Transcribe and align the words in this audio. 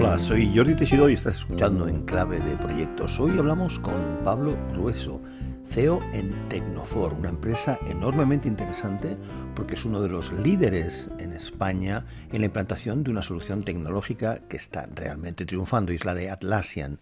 Hola, 0.00 0.16
soy 0.16 0.56
Jordi 0.56 0.76
Teixidó 0.76 1.10
y 1.10 1.14
estás 1.14 1.38
escuchando 1.38 1.88
En 1.88 2.04
Clave 2.04 2.38
de 2.38 2.56
Proyectos. 2.56 3.18
Hoy 3.18 3.36
hablamos 3.36 3.80
con 3.80 4.20
Pablo 4.24 4.56
Grueso, 4.70 5.20
CEO 5.68 6.00
en 6.12 6.48
Tecnofor, 6.48 7.14
una 7.14 7.30
empresa 7.30 7.76
enormemente 7.90 8.46
interesante 8.46 9.16
porque 9.56 9.74
es 9.74 9.84
uno 9.84 10.00
de 10.00 10.08
los 10.08 10.30
líderes 10.30 11.10
en 11.18 11.32
España 11.32 12.06
en 12.30 12.42
la 12.42 12.46
implantación 12.46 13.02
de 13.02 13.10
una 13.10 13.24
solución 13.24 13.64
tecnológica 13.64 14.38
que 14.48 14.56
está 14.56 14.88
realmente 14.94 15.44
triunfando, 15.44 15.90
y 15.90 15.96
es 15.96 16.04
la 16.04 16.14
de 16.14 16.30
Atlassian. 16.30 17.00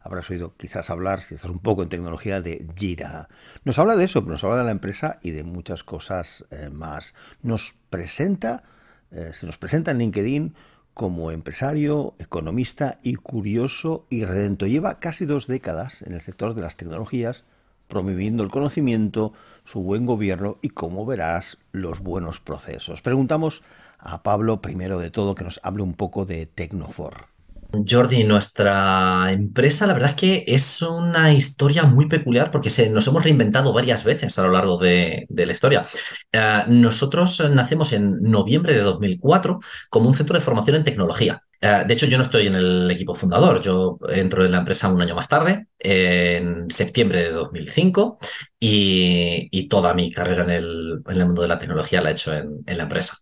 Habrás 0.00 0.30
oído 0.30 0.54
quizás 0.56 0.88
hablar, 0.88 1.20
si 1.20 1.34
estás 1.34 1.50
un 1.50 1.58
poco 1.58 1.82
en 1.82 1.90
tecnología, 1.90 2.40
de 2.40 2.66
Jira. 2.74 3.28
Nos 3.64 3.78
habla 3.78 3.94
de 3.94 4.04
eso, 4.04 4.22
nos 4.22 4.42
habla 4.42 4.56
de 4.56 4.64
la 4.64 4.70
empresa 4.70 5.18
y 5.20 5.32
de 5.32 5.44
muchas 5.44 5.84
cosas 5.84 6.46
eh, 6.50 6.70
más. 6.70 7.12
Nos 7.42 7.74
presenta, 7.90 8.62
eh, 9.10 9.32
se 9.34 9.44
nos 9.44 9.58
presenta 9.58 9.90
en 9.90 9.98
LinkedIn 9.98 10.54
como 10.98 11.30
empresario, 11.30 12.14
economista 12.18 12.98
y 13.04 13.14
curioso 13.14 14.04
y 14.10 14.24
redento. 14.24 14.66
Lleva 14.66 14.98
casi 14.98 15.26
dos 15.26 15.46
décadas 15.46 16.02
en 16.02 16.12
el 16.12 16.20
sector 16.20 16.54
de 16.54 16.62
las 16.62 16.76
tecnologías, 16.76 17.44
promoviendo 17.86 18.42
el 18.42 18.50
conocimiento, 18.50 19.32
su 19.62 19.80
buen 19.80 20.06
gobierno 20.06 20.56
y, 20.60 20.70
como 20.70 21.06
verás, 21.06 21.58
los 21.70 22.00
buenos 22.00 22.40
procesos. 22.40 23.00
Preguntamos 23.00 23.62
a 23.96 24.24
Pablo, 24.24 24.60
primero 24.60 24.98
de 24.98 25.12
todo, 25.12 25.36
que 25.36 25.44
nos 25.44 25.60
hable 25.62 25.84
un 25.84 25.94
poco 25.94 26.24
de 26.24 26.46
Tecnofor. 26.46 27.37
Jordi, 27.70 28.24
nuestra 28.24 29.30
empresa, 29.30 29.86
la 29.86 29.92
verdad 29.92 30.10
es 30.10 30.16
que 30.16 30.44
es 30.46 30.80
una 30.80 31.32
historia 31.34 31.84
muy 31.84 32.06
peculiar 32.08 32.50
porque 32.50 32.70
se, 32.70 32.88
nos 32.88 33.06
hemos 33.06 33.22
reinventado 33.22 33.72
varias 33.72 34.04
veces 34.04 34.38
a 34.38 34.42
lo 34.42 34.52
largo 34.52 34.78
de, 34.78 35.26
la 35.28 35.52
historia. 35.52 35.84
Eh, 36.32 36.64
nosotros 36.68 37.40
nacemos 37.50 37.92
en 37.92 38.22
noviembre 38.22 38.72
de 38.72 38.80
2004 38.80 39.60
como 39.90 40.08
un 40.08 40.14
centro 40.14 40.34
de 40.34 40.40
formación 40.40 40.76
en 40.76 40.84
tecnología. 40.84 41.42
Eh, 41.60 41.84
de 41.86 41.94
hecho, 41.94 42.06
yo 42.06 42.18
no 42.18 42.24
estoy 42.24 42.46
en 42.46 42.54
el 42.54 42.90
equipo 42.90 43.14
fundador, 43.14 43.60
yo 43.60 43.98
entro 44.08 44.44
en 44.44 44.52
la 44.52 44.58
empresa 44.58 44.88
un 44.88 45.00
año 45.02 45.14
más 45.14 45.26
tarde, 45.26 45.66
en 45.78 46.70
septiembre 46.70 47.22
de 47.24 47.30
2005, 47.30 48.18
y, 48.60 49.68
toda 49.68 49.92
mi 49.92 50.10
carrera 50.12 50.44
en 50.44 50.50
el, 50.50 51.02
mundo 51.26 51.42
de 51.42 51.48
la 51.48 51.58
tecnología 51.58 52.00
la 52.00 52.10
he 52.10 52.12
hecho 52.12 52.32
en, 52.34 52.64
la 52.66 52.84
empresa. 52.84 53.18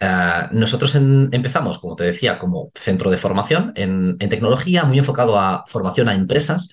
Eh, 0.00 0.48
nosotros 0.52 0.94
empezamos, 0.94 1.78
como 1.78 1.96
te 1.96 2.04
decía, 2.04 2.38
como 2.38 2.70
centro 2.74 3.10
de 3.10 3.16
formación 3.16 3.72
en, 3.74 4.18
tecnología, 4.18 4.84
muy 4.84 4.98
enfocado 4.98 5.38
a 5.38 5.64
formación 5.66 6.08
a 6.08 6.14
empresas 6.14 6.70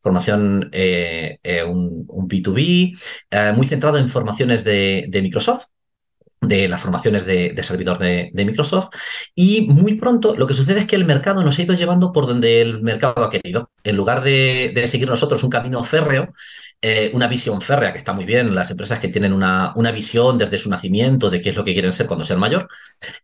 formación 0.00 0.68
eh, 0.72 1.38
un, 1.64 2.06
B2B, 2.08 3.54
muy 3.54 3.66
centrado 3.68 3.98
en 3.98 4.08
formaciones 4.08 4.64
de 4.64 5.20
Microsoft, 5.22 5.66
de 6.42 6.68
las 6.68 6.80
formaciones 6.80 7.24
de, 7.24 7.58
servidor 7.62 7.98
de, 7.98 8.30
Microsoft. 8.34 8.90
Y 9.34 9.68
muy 9.68 9.94
pronto 9.94 10.34
lo 10.36 10.46
que 10.46 10.54
sucede 10.54 10.80
es 10.80 10.86
que 10.86 10.96
el 10.96 11.04
mercado 11.04 11.42
nos 11.42 11.58
ha 11.58 11.62
ido 11.62 11.74
llevando 11.74 12.12
por 12.12 12.26
donde 12.26 12.60
el 12.60 12.82
mercado 12.82 13.24
ha 13.24 13.30
querido. 13.30 13.70
En 13.84 13.96
lugar 13.96 14.22
de, 14.22 14.84
seguir 14.86 15.08
nosotros 15.08 15.42
un 15.44 15.50
camino 15.50 15.82
férreo, 15.84 16.32
eh, 16.82 17.10
una 17.14 17.28
visión 17.28 17.60
férrea, 17.60 17.92
que 17.92 17.98
está 17.98 18.12
muy 18.12 18.24
bien, 18.24 18.54
las 18.54 18.70
empresas 18.70 18.98
que 18.98 19.08
tienen 19.08 19.32
una, 19.32 19.72
una, 19.76 19.92
visión 19.92 20.36
desde 20.36 20.58
su 20.58 20.68
nacimiento 20.68 21.30
de 21.30 21.40
qué 21.40 21.50
es 21.50 21.56
lo 21.56 21.64
que 21.64 21.72
quieren 21.72 21.92
ser 21.92 22.06
cuando 22.06 22.24
sean 22.24 22.40
mayor, 22.40 22.68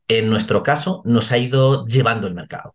en 0.07 0.31
nuestro 0.31 0.63
caso 0.63 1.03
nos 1.05 1.33
ha 1.33 1.39
ido 1.39 1.85
llevando 1.87 2.29
el 2.29 2.35
mercado. 2.35 2.75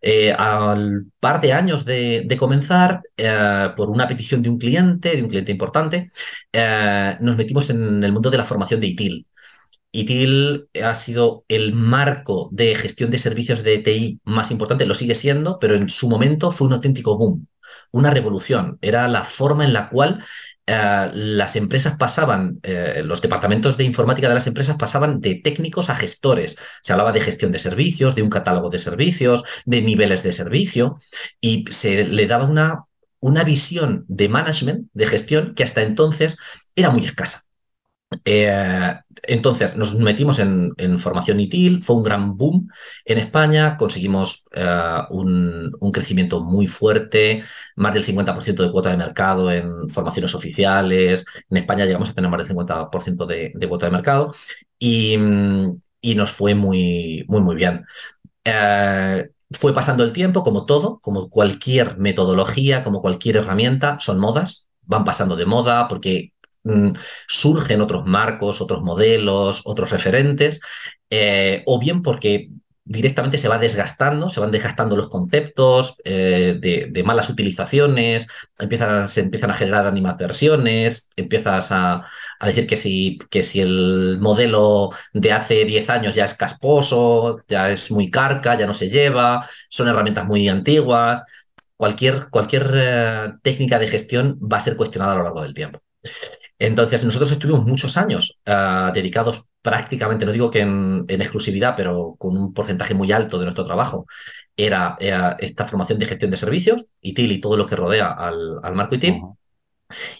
Eh, 0.00 0.32
al 0.32 1.06
par 1.18 1.40
de 1.40 1.52
años 1.52 1.84
de, 1.84 2.36
comenzar, 2.38 3.00
eh, 3.16 3.70
por 3.76 3.90
una 3.90 4.06
petición 4.06 4.42
de 4.42 4.50
un 4.50 4.58
cliente, 4.58 5.16
de 5.16 5.22
un 5.22 5.28
cliente 5.28 5.52
importante, 5.52 6.10
nos 7.20 7.36
metimos 7.36 7.70
en 7.70 8.04
el 8.04 8.12
mundo 8.12 8.30
de 8.30 8.38
la 8.38 8.44
formación 8.44 8.80
de 8.80 8.88
ITIL. 8.88 9.26
ITIL 9.92 10.68
ha 10.82 10.94
sido 10.94 11.44
el 11.48 11.72
marco 11.72 12.48
de 12.52 12.74
gestión 12.74 13.10
de 13.10 13.18
servicios 13.18 13.62
de 13.62 13.78
TI 13.78 14.20
más 14.24 14.50
importante, 14.50 14.86
lo 14.86 14.94
sigue 14.94 15.14
siendo, 15.14 15.58
pero 15.58 15.74
en 15.74 15.88
su 15.88 16.08
momento 16.08 16.50
fue 16.50 16.66
un 16.66 16.74
auténtico 16.74 17.16
boom, 17.16 17.46
una 17.90 18.10
revolución. 18.10 18.78
Era 18.82 19.08
la 19.08 19.24
forma 19.24 19.64
en 19.64 19.72
la 19.72 19.88
cual 19.88 20.22
eh, 20.66 21.10
las 21.14 21.56
empresas 21.56 21.96
pasaban, 21.96 22.60
eh, 22.62 23.02
los 23.02 23.22
departamentos 23.22 23.78
de 23.78 23.84
informática 23.84 24.28
de 24.28 24.34
las 24.34 24.46
empresas 24.46 24.76
pasaban 24.76 25.20
de 25.20 25.36
técnicos 25.36 25.88
a 25.88 25.96
gestores. 25.96 26.58
Se 26.82 26.92
hablaba 26.92 27.12
de 27.12 27.20
gestión 27.20 27.52
de 27.52 27.58
servicios, 27.58 28.14
de 28.14 28.22
un 28.22 28.28
catálogo 28.28 28.68
de 28.68 28.78
servicios, 28.78 29.44
de 29.64 29.80
niveles 29.80 30.22
de 30.22 30.32
servicio, 30.32 30.98
y 31.40 31.64
se 31.70 32.04
le 32.04 32.26
daba 32.26 32.44
una, 32.44 32.84
una 33.20 33.44
visión 33.44 34.04
de 34.08 34.28
management, 34.28 34.88
de 34.92 35.06
gestión, 35.06 35.54
que 35.54 35.64
hasta 35.64 35.82
entonces 35.82 36.36
era 36.76 36.90
muy 36.90 37.04
escasa. 37.04 37.47
Eh, 38.24 38.94
entonces 39.22 39.76
nos 39.76 39.94
metimos 39.94 40.38
en, 40.38 40.98
formación 40.98 41.40
ITIL, 41.40 41.80
fue 41.82 41.96
un 41.96 42.02
gran 42.02 42.36
boom 42.36 42.68
en 43.04 43.18
España, 43.18 43.76
conseguimos 43.76 44.48
eh, 44.54 44.98
un, 45.10 45.72
crecimiento 45.92 46.40
muy 46.42 46.66
fuerte, 46.66 47.42
más 47.76 47.92
del 47.92 48.04
50% 48.04 48.62
de 48.62 48.70
cuota 48.70 48.90
de 48.90 48.96
mercado 48.96 49.50
en 49.50 49.88
formaciones 49.88 50.34
oficiales, 50.34 51.24
en 51.50 51.56
España 51.58 51.84
llegamos 51.84 52.10
a 52.10 52.14
tener 52.14 52.30
más 52.30 52.46
del 52.46 52.56
50% 52.56 53.26
de, 53.26 53.68
cuota 53.68 53.86
de 53.86 53.92
mercado 53.92 54.30
y, 54.78 55.16
nos 56.14 56.32
fue 56.32 56.54
muy, 56.54 57.24
muy, 57.28 57.42
muy 57.42 57.56
bien. 57.56 57.84
Eh, 58.44 59.28
fue 59.50 59.74
pasando 59.74 60.04
el 60.04 60.12
tiempo, 60.12 60.42
como 60.42 60.66
todo, 60.66 60.98
como 61.00 61.28
cualquier 61.28 61.98
metodología, 61.98 62.84
como 62.84 63.00
cualquier 63.02 63.36
herramienta, 63.38 63.98
son 64.00 64.18
modas, 64.18 64.68
van 64.82 65.04
pasando 65.04 65.36
de 65.36 65.46
moda 65.46 65.88
porque 65.88 66.32
Mm, 66.64 66.92
surgen 67.26 67.80
otros 67.80 68.06
marcos, 68.06 68.60
otros 68.60 68.82
modelos, 68.82 69.62
otros 69.64 69.90
referentes, 69.90 70.60
eh, 71.10 71.62
o 71.66 71.78
bien 71.78 72.02
porque 72.02 72.50
directamente 72.88 73.36
se 73.38 73.48
va 73.48 73.58
desgastando, 73.58 74.30
se 74.30 74.40
van 74.40 74.50
desgastando 74.50 74.96
los 74.96 75.08
conceptos 75.08 76.00
eh, 76.04 76.58
de, 76.58 77.02
malas 77.04 77.28
utilizaciones, 77.28 78.28
empiezan, 78.58 79.08
se 79.10 79.20
empiezan 79.20 79.50
a 79.50 79.56
generar 79.56 79.86
animadversiones, 79.86 81.10
empiezas 81.14 81.70
a, 81.70 82.06
decir 82.44 82.66
que 82.66 82.76
si, 82.78 83.18
que 83.30 83.42
si 83.42 83.60
el 83.60 84.18
modelo 84.20 84.90
de 85.12 85.32
hace 85.32 85.64
10 85.66 85.90
años 85.90 86.14
ya 86.14 86.24
es 86.24 86.34
casposo, 86.34 87.42
ya 87.46 87.70
es 87.70 87.90
muy 87.90 88.10
carca, 88.10 88.56
ya 88.56 88.66
no 88.66 88.74
se 88.74 88.88
lleva, 88.88 89.46
son 89.68 89.88
herramientas 89.88 90.24
muy 90.26 90.48
antiguas, 90.48 91.24
cualquier, 91.76 92.28
cualquier 92.30 92.70
eh, 92.74 93.32
técnica 93.42 93.78
de 93.78 93.88
gestión 93.88 94.38
va 94.40 94.58
a 94.58 94.60
ser 94.62 94.76
cuestionada 94.76 95.12
a 95.12 95.16
lo 95.16 95.24
largo 95.24 95.42
del 95.42 95.54
tiempo. 95.54 95.80
Entonces, 96.58 97.04
nosotros 97.04 97.30
estuvimos 97.30 97.66
muchos 97.66 97.96
años 97.96 98.40
ah, 98.46 98.90
dedicados 98.92 99.44
prácticamente, 99.62 100.26
no 100.26 100.32
digo 100.32 100.50
que 100.50 100.60
en, 100.60 101.04
exclusividad, 101.08 101.74
pero 101.76 102.16
con 102.18 102.36
un 102.36 102.52
porcentaje 102.52 102.94
muy 102.94 103.12
alto 103.12 103.38
de 103.38 103.44
nuestro 103.44 103.64
trabajo, 103.64 104.06
era, 104.56 104.96
esta 105.40 105.64
formación 105.64 105.98
de 105.98 106.06
gestión 106.06 106.30
de 106.30 106.36
servicios, 106.36 106.86
ITIL 107.00 107.32
y 107.32 107.40
todo 107.40 107.56
lo 107.56 107.66
que 107.66 107.76
rodea 107.76 108.10
al, 108.10 108.60
marco 108.74 108.96
ITIL. 108.96 109.20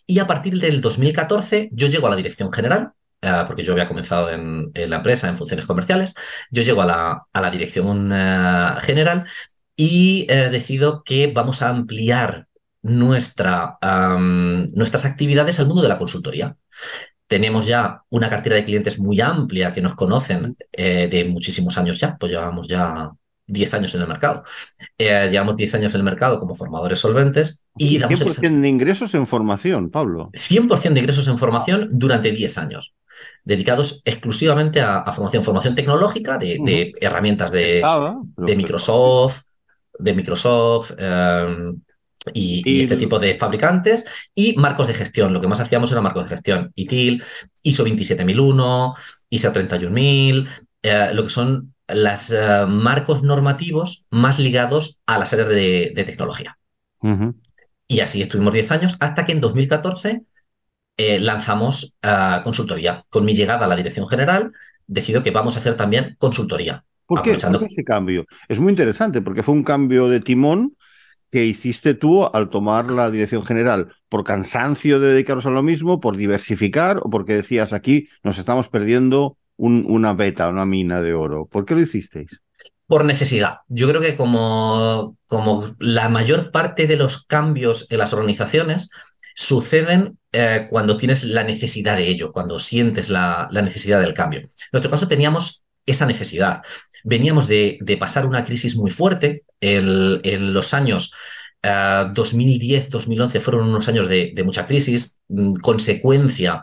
Y 0.06 0.18
a 0.18 0.26
partir 0.26 0.58
del 0.58 0.80
2014 0.80 1.70
yo 1.72 1.88
llego 1.88 2.06
a 2.06 2.10
la 2.10 2.16
dirección 2.16 2.52
general, 2.52 2.92
ah, 3.22 3.44
porque 3.46 3.64
yo 3.64 3.72
había 3.72 3.88
comenzado 3.88 4.30
en, 4.30 4.70
la 4.74 4.96
empresa 4.96 5.28
en 5.28 5.36
funciones 5.36 5.66
comerciales, 5.66 6.14
yo 6.50 6.62
llego 6.62 6.82
a 6.82 6.86
la, 6.86 7.22
a 7.32 7.40
la 7.40 7.50
dirección 7.50 8.12
ah, 8.12 8.78
general 8.82 9.26
y 9.80 10.26
eh, 10.28 10.50
decido 10.50 11.04
que 11.04 11.28
vamos 11.28 11.62
a 11.62 11.68
ampliar 11.68 12.47
nuestra, 12.88 13.78
nuestras 14.72 15.04
actividades 15.04 15.58
al 15.60 15.66
mundo 15.66 15.82
de 15.82 15.88
la 15.88 15.98
consultoría. 15.98 16.56
Tenemos 17.26 17.66
ya 17.66 18.02
una 18.08 18.28
cartera 18.28 18.56
de 18.56 18.64
clientes 18.64 18.98
muy 18.98 19.20
amplia 19.20 19.72
que 19.72 19.82
nos 19.82 19.94
conocen 19.94 20.56
eh, 20.72 21.08
de 21.10 21.24
muchísimos 21.26 21.76
años 21.76 22.00
ya, 22.00 22.16
pues 22.16 22.32
llevamos 22.32 22.66
ya 22.68 23.10
10 23.48 23.74
años 23.74 23.94
en 23.94 24.02
el 24.02 24.08
mercado. 24.08 24.44
Eh, 24.96 25.28
llevamos 25.30 25.56
10 25.56 25.74
años 25.74 25.94
en 25.94 26.00
el 26.00 26.04
mercado 26.04 26.38
como 26.38 26.54
formadores 26.54 27.00
solventes 27.00 27.62
y 27.76 27.98
damos 27.98 28.20
100% 28.20 28.60
de 28.60 28.68
ingresos 28.68 29.14
en 29.14 29.26
formación, 29.26 29.90
Pablo. 29.90 30.30
100% 30.32 30.94
de 30.94 31.00
ingresos 31.00 31.28
en 31.28 31.38
formación 31.38 31.88
durante 31.92 32.30
10 32.30 32.58
años, 32.58 32.94
dedicados 33.44 34.02
exclusivamente 34.04 34.80
a, 34.80 35.10
formación, 35.12 35.42
formación 35.42 35.74
tecnológica 35.74 36.38
de, 36.38 36.92
herramientas 37.00 37.50
de, 37.50 37.82
de 38.36 38.56
Microsoft, 38.56 39.42
de 39.98 40.14
Microsoft, 40.14 40.92
em, 40.98 41.80
y, 42.32 42.82
este 42.82 42.96
tipo 42.96 43.18
de 43.18 43.34
fabricantes 43.34 44.04
y 44.34 44.56
marcos 44.56 44.86
de 44.86 44.94
gestión. 44.94 45.32
Lo 45.32 45.40
que 45.40 45.48
más 45.48 45.60
hacíamos 45.60 45.90
era 45.92 46.00
marcos 46.00 46.24
de 46.24 46.30
gestión. 46.30 46.72
ITIL, 46.74 47.22
ISO 47.62 47.84
27001, 47.84 48.94
ISO 49.30 49.52
31000, 49.52 50.48
eh, 50.82 51.10
lo 51.12 51.24
que 51.24 51.30
son 51.30 51.74
los 51.88 52.30
eh, 52.30 52.64
marcos 52.66 53.22
normativos 53.22 54.06
más 54.10 54.38
ligados 54.38 55.00
a 55.06 55.18
las 55.18 55.32
áreas 55.32 55.48
de, 55.48 56.04
tecnología. 56.04 56.58
Y 57.86 58.00
así 58.00 58.20
estuvimos 58.20 58.52
10 58.52 58.70
años 58.72 58.96
hasta 59.00 59.24
que 59.24 59.32
en 59.32 59.40
2014 59.40 60.22
eh, 60.96 61.20
lanzamos 61.20 61.98
consultoría. 62.44 63.04
Con 63.08 63.24
mi 63.24 63.34
llegada 63.34 63.64
a 63.64 63.68
la 63.68 63.76
dirección 63.76 64.06
general, 64.06 64.52
decido 64.86 65.22
que 65.22 65.30
vamos 65.30 65.56
a 65.56 65.60
hacer 65.60 65.76
también 65.76 66.16
consultoría. 66.18 66.84
¿Por 67.06 67.22
qué? 67.22 67.36
¿Por 67.36 67.60
qué 67.60 67.66
ese 67.66 67.84
cambio? 67.84 68.26
Es 68.48 68.60
muy 68.60 68.70
interesante 68.70 69.22
porque 69.22 69.42
fue 69.42 69.54
un 69.54 69.64
cambio 69.64 70.08
de 70.08 70.20
timón 70.20 70.76
que 71.30 71.44
hiciste 71.44 71.94
tú 71.94 72.24
al 72.26 72.50
tomar 72.50 72.90
la 72.90 73.10
dirección 73.10 73.44
general? 73.44 73.92
¿Por 74.08 74.24
cansancio 74.24 75.00
de 75.00 75.12
dedicaros 75.12 75.46
a 75.46 75.50
lo 75.50 75.62
mismo? 75.62 76.00
¿Por 76.00 76.16
diversificar? 76.16 76.98
¿O 76.98 77.10
porque 77.10 77.34
decías 77.34 77.72
aquí 77.72 78.08
nos 78.22 78.38
estamos 78.38 78.68
perdiendo 78.68 79.36
una 79.56 80.14
beta, 80.14 80.48
una 80.48 80.66
mina 80.66 81.00
de 81.00 81.14
oro? 81.14 81.46
¿Por 81.46 81.64
qué 81.64 81.74
lo 81.74 81.80
hicisteis? 81.80 82.42
Por 82.86 83.04
necesidad. 83.04 83.58
Yo 83.68 83.88
creo 83.88 84.00
que 84.00 84.16
como, 84.16 85.16
como 85.26 85.76
la 85.78 86.08
mayor 86.08 86.50
parte 86.50 86.86
de 86.86 86.96
los 86.96 87.26
cambios 87.26 87.86
en 87.90 87.98
las 87.98 88.12
organizaciones 88.12 88.90
suceden 89.34 90.18
eh, 90.32 90.66
cuando 90.68 90.96
tienes 90.96 91.22
la 91.24 91.44
necesidad 91.44 91.96
de 91.96 92.08
ello, 92.08 92.32
cuando 92.32 92.58
sientes 92.58 93.08
la, 93.08 93.48
la, 93.50 93.62
necesidad 93.62 94.00
del 94.00 94.14
cambio. 94.14 94.40
En 94.40 94.48
nuestro 94.72 94.90
caso 94.90 95.06
teníamos 95.06 95.64
esa 95.86 96.06
necesidad. 96.06 96.62
Veníamos 97.04 97.48
de, 97.48 97.78
pasar 97.98 98.26
una 98.26 98.44
crisis 98.44 98.76
muy 98.76 98.90
fuerte 98.90 99.44
en, 99.60 100.52
los 100.52 100.74
años 100.74 101.12
2010-2011 101.62 103.34
eh, 103.34 103.40
fueron 103.40 103.68
unos 103.68 103.88
años 103.88 104.08
de, 104.08 104.32
mucha 104.44 104.66
crisis, 104.66 105.20
mm, 105.28 105.54
consecuencia 105.56 106.62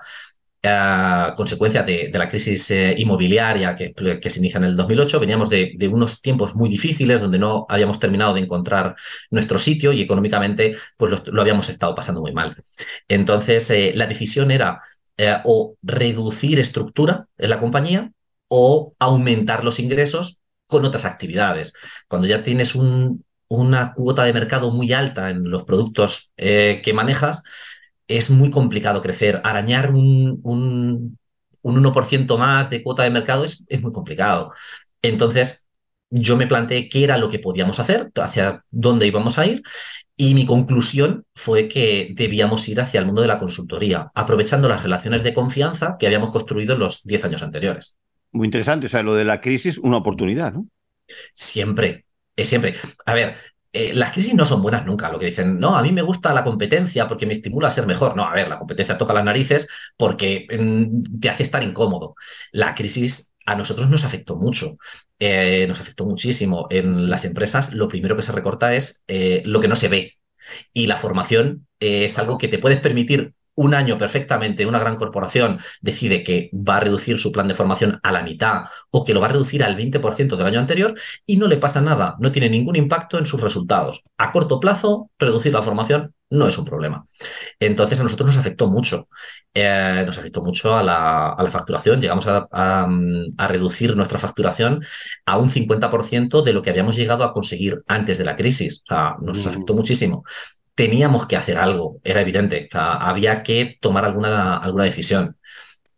consecuencia 1.36 1.84
de, 1.84 2.10
la 2.14 2.28
crisis 2.28 2.72
eh, 2.72 2.96
inmobiliaria 2.98 3.76
que, 3.76 3.94
se 4.30 4.40
inicia 4.40 4.58
en 4.58 4.66
el 4.66 4.76
2008. 4.76 5.20
Veníamos 5.20 5.50
de, 5.50 5.78
unos 5.92 6.22
tiempos 6.22 6.56
muy 6.56 6.70
difíciles 6.70 7.22
donde 7.22 7.40
no 7.40 7.66
habíamos 7.70 8.00
terminado 8.00 8.34
de 8.34 8.42
encontrar 8.42 8.96
nuestro 9.30 9.58
sitio 9.60 9.92
y 9.92 10.02
económicamente 10.02 10.76
pues 10.98 11.22
lo, 11.28 11.42
habíamos 11.42 11.70
estado 11.70 11.94
pasando 11.94 12.22
muy 12.22 12.34
mal. 12.34 12.56
Entonces, 13.08 13.70
eh, 13.70 13.92
la 13.96 14.08
decisión 14.08 14.52
era 14.52 14.82
eh, 15.18 15.38
o 15.44 15.76
reducir 15.82 16.60
estructura 16.60 17.28
en 17.38 17.50
la 17.50 17.60
compañía 17.60 18.12
o 18.48 18.94
aumentar 19.00 19.64
los 19.64 19.80
ingresos 19.80 20.42
con 20.68 20.86
otras 20.86 21.06
actividades. 21.06 21.74
Cuando 22.08 22.28
ya 22.28 22.44
tienes 22.44 22.76
un, 22.76 23.24
una 23.48 23.94
cuota 23.94 24.24
de 24.24 24.34
mercado 24.34 24.72
muy 24.72 24.94
alta 24.94 25.30
en 25.30 25.50
los 25.50 25.64
productos 25.64 26.32
eh, 26.38 26.82
que 26.84 26.94
manejas, 26.94 27.44
es 28.08 28.30
muy 28.30 28.50
complicado 28.50 29.02
crecer. 29.02 29.42
Arañar 29.44 29.92
un 29.92 31.18
1% 31.64 32.38
más 32.38 32.70
de 32.70 32.84
cuota 32.84 33.04
de 33.04 33.10
mercado 33.10 33.44
es, 33.44 33.64
es 33.68 33.82
muy 33.82 33.92
complicado. 33.92 34.54
Entonces, 35.02 35.68
yo 36.10 36.38
me 36.38 36.48
planteé 36.48 36.88
qué 36.90 37.04
era 37.04 37.18
lo 37.18 37.30
que 37.30 37.40
podíamos 37.40 37.80
hacer, 37.80 38.12
hacia 38.16 38.64
dónde 38.72 39.08
íbamos 39.08 39.38
a 39.38 39.46
ir, 39.46 39.64
y 40.16 40.34
mi 40.34 40.46
conclusión 40.46 41.26
fue 41.36 41.68
que 41.68 42.14
debíamos 42.14 42.68
ir 42.70 42.80
hacia 42.80 43.00
el 43.00 43.06
mundo 43.06 43.22
de 43.22 43.28
la 43.28 43.40
consultoría, 43.40 44.12
aprovechando 44.16 44.70
las 44.70 44.84
relaciones 44.84 45.24
de 45.24 45.34
confianza 45.34 45.98
que 46.00 46.08
habíamos 46.08 46.32
construido 46.32 46.74
en 46.74 46.80
los 46.80 47.04
10 47.04 47.26
años 47.26 47.44
anteriores. 47.44 47.98
Muy 48.36 48.48
interesante, 48.48 48.88
o 48.88 48.90
sea, 48.90 49.02
lo 49.02 49.16
de 49.16 49.24
la 49.24 49.40
crisis, 49.40 49.78
una 49.78 49.96
oportunidad, 49.96 50.52
¿no? 50.52 50.68
Siempre, 51.34 52.06
es 52.36 52.50
siempre. 52.50 52.76
A 53.06 53.14
ver, 53.14 53.38
eh, 53.72 53.94
las 53.94 54.12
crisis 54.12 54.34
no 54.34 54.46
son 54.46 54.62
buenas 54.62 54.86
nunca. 54.86 55.10
Lo 55.10 55.18
que 55.18 55.28
dicen, 55.28 55.58
no, 55.58 55.78
a 55.78 55.82
mí 55.82 55.94
me 55.94 56.02
gusta 56.02 56.34
la 56.34 56.44
competencia 56.44 57.08
porque 57.08 57.26
me 57.26 57.32
estimula 57.32 57.70
a 57.70 57.72
ser 57.72 57.88
mejor. 57.88 58.18
No, 58.18 58.26
a 58.28 58.34
ver, 58.34 58.50
la 58.50 58.58
competencia 58.58 58.98
toca 58.98 59.14
las 59.14 59.24
narices 59.24 59.70
porque 59.96 60.48
mm, 60.52 61.20
te 61.22 61.30
hace 61.30 61.44
estar 61.44 61.64
incómodo. 61.64 62.16
La 62.52 62.76
crisis 62.76 63.32
a 63.46 63.56
nosotros 63.56 63.90
nos 63.90 64.04
afectó 64.04 64.36
mucho, 64.36 64.76
eh, 65.18 65.66
nos 65.70 65.80
afectó 65.80 66.06
muchísimo. 66.06 66.68
En 66.70 67.10
las 67.10 67.24
empresas 67.24 67.74
lo 67.74 67.88
primero 67.88 68.18
que 68.18 68.24
se 68.24 68.34
recorta 68.34 68.74
es 68.74 69.06
eh, 69.08 69.44
lo 69.46 69.62
que 69.62 69.70
no 69.70 69.78
se 69.78 69.88
ve. 69.88 70.18
Y 70.74 70.88
la 70.88 70.98
formación 70.98 71.68
es 71.80 72.20
algo 72.20 72.38
que 72.38 72.50
te 72.50 72.60
puedes 72.60 72.82
permitir 72.82 73.34
un 73.56 73.74
año 73.74 73.98
perfectamente 73.98 74.66
una 74.66 74.80
gran 74.80 74.96
corporación 74.96 75.60
decide 75.82 76.24
que 76.24 76.50
va 76.54 76.78
a 76.78 76.80
reducir 76.82 77.18
su 77.18 77.32
plan 77.32 77.48
de 77.48 77.56
formación 77.56 78.00
a 78.04 78.12
la 78.12 78.24
mitad 78.24 78.66
o 78.92 79.04
que 79.04 79.14
lo 79.14 79.22
va 79.22 79.28
a 79.28 79.32
reducir 79.32 79.64
al 79.64 79.76
20% 79.76 80.36
del 80.36 80.48
año 80.48 80.60
anterior 80.60 80.94
y 81.26 81.38
no 81.38 81.48
le 81.48 81.58
pasa 81.58 81.82
nada, 81.82 82.16
no 82.20 82.32
tiene 82.32 82.50
ningún 82.50 82.76
impacto 82.76 83.18
en 83.18 83.26
sus 83.26 83.42
resultados. 83.42 84.04
A 84.18 84.32
corto 84.32 84.60
plazo, 84.60 85.10
reducir 85.18 85.54
la 85.54 85.62
formación 85.62 86.14
no 86.30 86.48
es 86.48 86.58
un 86.58 86.66
problema. 86.66 87.06
Entonces 87.60 88.00
a 88.00 88.04
nosotros 88.04 88.28
nos 88.28 88.38
afectó 88.38 88.68
mucho, 88.68 89.08
eh, 89.54 90.04
nos 90.06 90.18
afectó 90.18 90.42
mucho 90.42 90.76
a 90.76 90.84
la, 90.84 91.30
a 91.30 91.44
la 91.44 91.52
facturación, 91.52 92.02
llegamos 92.02 92.28
a, 92.28 92.48
a, 92.52 92.88
a, 93.38 93.48
reducir 93.48 93.96
nuestra 93.96 94.20
facturación 94.20 94.84
a 95.26 95.38
un 95.38 95.50
50% 95.50 96.44
de 96.44 96.54
lo 96.54 96.62
que 96.62 96.72
habíamos 96.72 96.96
llegado 96.96 97.24
a 97.24 97.32
conseguir 97.32 97.84
antes 97.88 98.18
de 98.18 98.26
la 98.26 98.36
crisis, 98.36 98.82
o 98.84 98.88
sea, 98.88 99.16
nos 99.22 99.46
afectó 99.46 99.74
muchísimo 99.74 100.24
teníamos 100.76 101.26
que 101.26 101.38
hacer 101.38 101.58
algo, 101.58 102.00
era 102.04 102.22
evidente. 102.22 102.68
O 102.70 102.72
sea, 102.72 102.94
había 102.94 103.44
que 103.44 103.78
tomar 103.82 104.06
alguna, 104.06 104.58
alguna 104.58 104.84
decisión. 104.84 105.38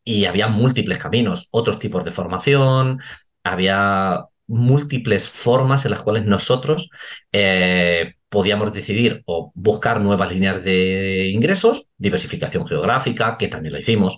Y 0.04 0.26
había 0.26 0.48
múltiples 0.48 1.00
caminos, 1.00 1.50
otros 1.52 1.80
tipos 1.80 2.06
de 2.06 2.12
formación, 2.12 3.02
había 3.44 4.26
múltiples 4.48 5.28
formas 5.28 5.84
en 5.86 5.92
las 5.92 6.02
cuales 6.02 6.26
nosotros 6.26 6.90
eh, 7.34 8.14
podíamos 8.30 8.72
decidir 8.72 9.24
o 9.26 9.52
buscar 9.56 10.00
nuevas 10.00 10.32
líneas 10.32 10.64
de 10.64 11.30
ingresos, 11.30 11.90
diversificación 11.98 12.66
geográfica, 12.66 13.38
que 13.38 13.50
también 13.50 13.74
lo 13.74 13.80
hicimos. 13.80 14.18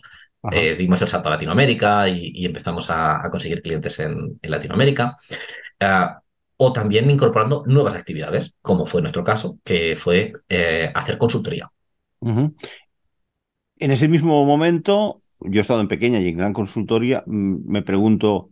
Eh, 0.51 0.75
dimos 0.75 1.01
el 1.01 1.07
salto 1.07 1.27
a 1.29 1.31
Latinoamérica 1.31 2.07
y, 2.07 2.31
y 2.33 2.45
empezamos 2.45 2.89
a, 2.89 3.25
a, 3.25 3.29
conseguir 3.29 3.61
clientes 3.61 3.99
en, 3.99 4.39
en 4.41 4.51
Latinoamérica. 4.51 5.15
Uh, 5.81 6.19
o 6.61 6.73
también 6.73 7.09
incorporando 7.09 7.63
nuevas 7.65 7.95
actividades, 7.95 8.53
como 8.61 8.85
fue 8.85 9.01
nuestro 9.01 9.23
caso, 9.23 9.59
que 9.63 9.95
fue 9.95 10.33
eh, 10.49 10.91
hacer 10.93 11.17
consultoría. 11.17 11.71
En 12.21 13.91
ese 13.91 14.09
mismo 14.09 14.45
momento, 14.45 15.21
yo 15.39 15.59
he 15.59 15.61
estado 15.61 15.79
en 15.79 15.87
pequeña 15.87 16.19
y 16.19 16.27
en 16.27 16.37
gran 16.37 16.51
consultoría, 16.51 17.23
mm, 17.25 17.65
me 17.65 17.81
pregunto, 17.81 18.49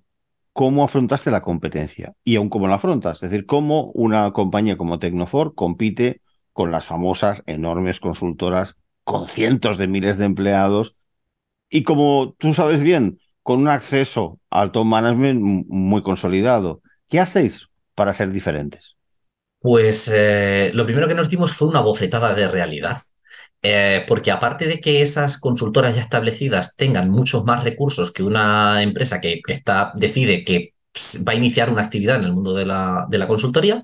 ¿cómo 0.54 0.86
afrontaste 0.86 1.32
la 1.32 1.42
competencia? 1.42 2.14
Y 2.24 2.38
aún 2.38 2.48
cómo 2.48 2.70
la 2.70 2.76
afrontas, 2.76 3.22
es 3.24 3.30
decir, 3.30 3.46
cómo 3.46 3.92
una 3.92 4.32
compañía 4.32 4.78
como 4.78 5.00
Tecnofor 5.00 5.54
compite 5.54 6.22
con 6.54 6.72
las 6.72 6.86
famosas 6.86 7.44
enormes 7.46 8.00
consultoras 8.00 8.78
con 9.04 9.28
cientos 9.28 9.78
de 9.78 9.88
miles 9.90 10.18
de 10.18 10.26
empleados 10.26 10.96
y 11.70 11.84
como 11.84 12.36
tú 12.38 12.54
sabes 12.54 12.82
bien, 12.82 13.20
con 13.44 13.60
un 13.60 13.68
acceso 13.68 14.40
al 14.50 14.72
top 14.72 14.86
management 14.86 15.42
muy 15.68 16.02
consolidado. 16.02 16.82
¿Qué 17.10 17.20
hacéis 17.20 17.70
para 17.98 18.14
ser 18.14 18.32
diferentes? 18.32 18.96
Pues 19.60 20.08
eh, 20.14 20.70
lo 20.76 20.86
primero 20.86 21.08
que 21.08 21.16
nos 21.16 21.30
dimos 21.30 21.52
fue 21.54 21.68
una 21.68 21.82
bofetada 21.82 22.36
de 22.36 22.48
realidad. 22.48 22.98
Eh, 23.64 24.06
porque 24.08 24.30
aparte 24.30 24.68
de 24.68 24.80
que 24.80 25.02
esas 25.02 25.40
consultoras 25.40 25.96
ya 25.96 26.02
establecidas 26.02 26.76
tengan 26.76 27.10
muchos 27.10 27.44
más 27.44 27.64
recursos 27.64 28.12
que 28.12 28.22
una 28.22 28.84
empresa 28.84 29.20
que 29.20 29.42
está, 29.48 29.94
decide 29.96 30.46
que 30.46 30.76
va 31.28 31.32
a 31.32 31.36
iniciar 31.36 31.72
una 31.72 31.82
actividad 31.82 32.18
en 32.18 32.26
el 32.26 32.34
mundo 32.34 32.54
de 32.54 32.68
la, 32.68 33.08
de 33.10 33.18
la 33.18 33.28
consultoría, 33.28 33.84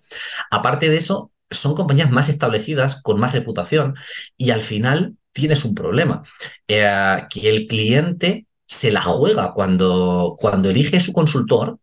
aparte 0.52 0.90
de 0.90 0.98
eso, 0.98 1.32
son 1.50 1.74
compañías 1.74 2.12
más 2.12 2.30
establecidas, 2.30 3.02
con 3.02 3.20
más 3.20 3.34
reputación, 3.34 3.96
y 4.38 4.52
al 4.52 4.62
final 4.62 5.16
tienes 5.32 5.66
un 5.66 5.74
problema, 5.74 6.22
eh, 6.68 7.18
que 7.32 7.50
el 7.50 7.66
cliente 7.66 8.46
se 8.68 8.92
la 8.92 9.02
juega 9.02 9.54
cuando, 9.54 10.36
cuando 10.38 10.70
elige 10.70 11.00
su 11.00 11.14
consultor, 11.14 11.80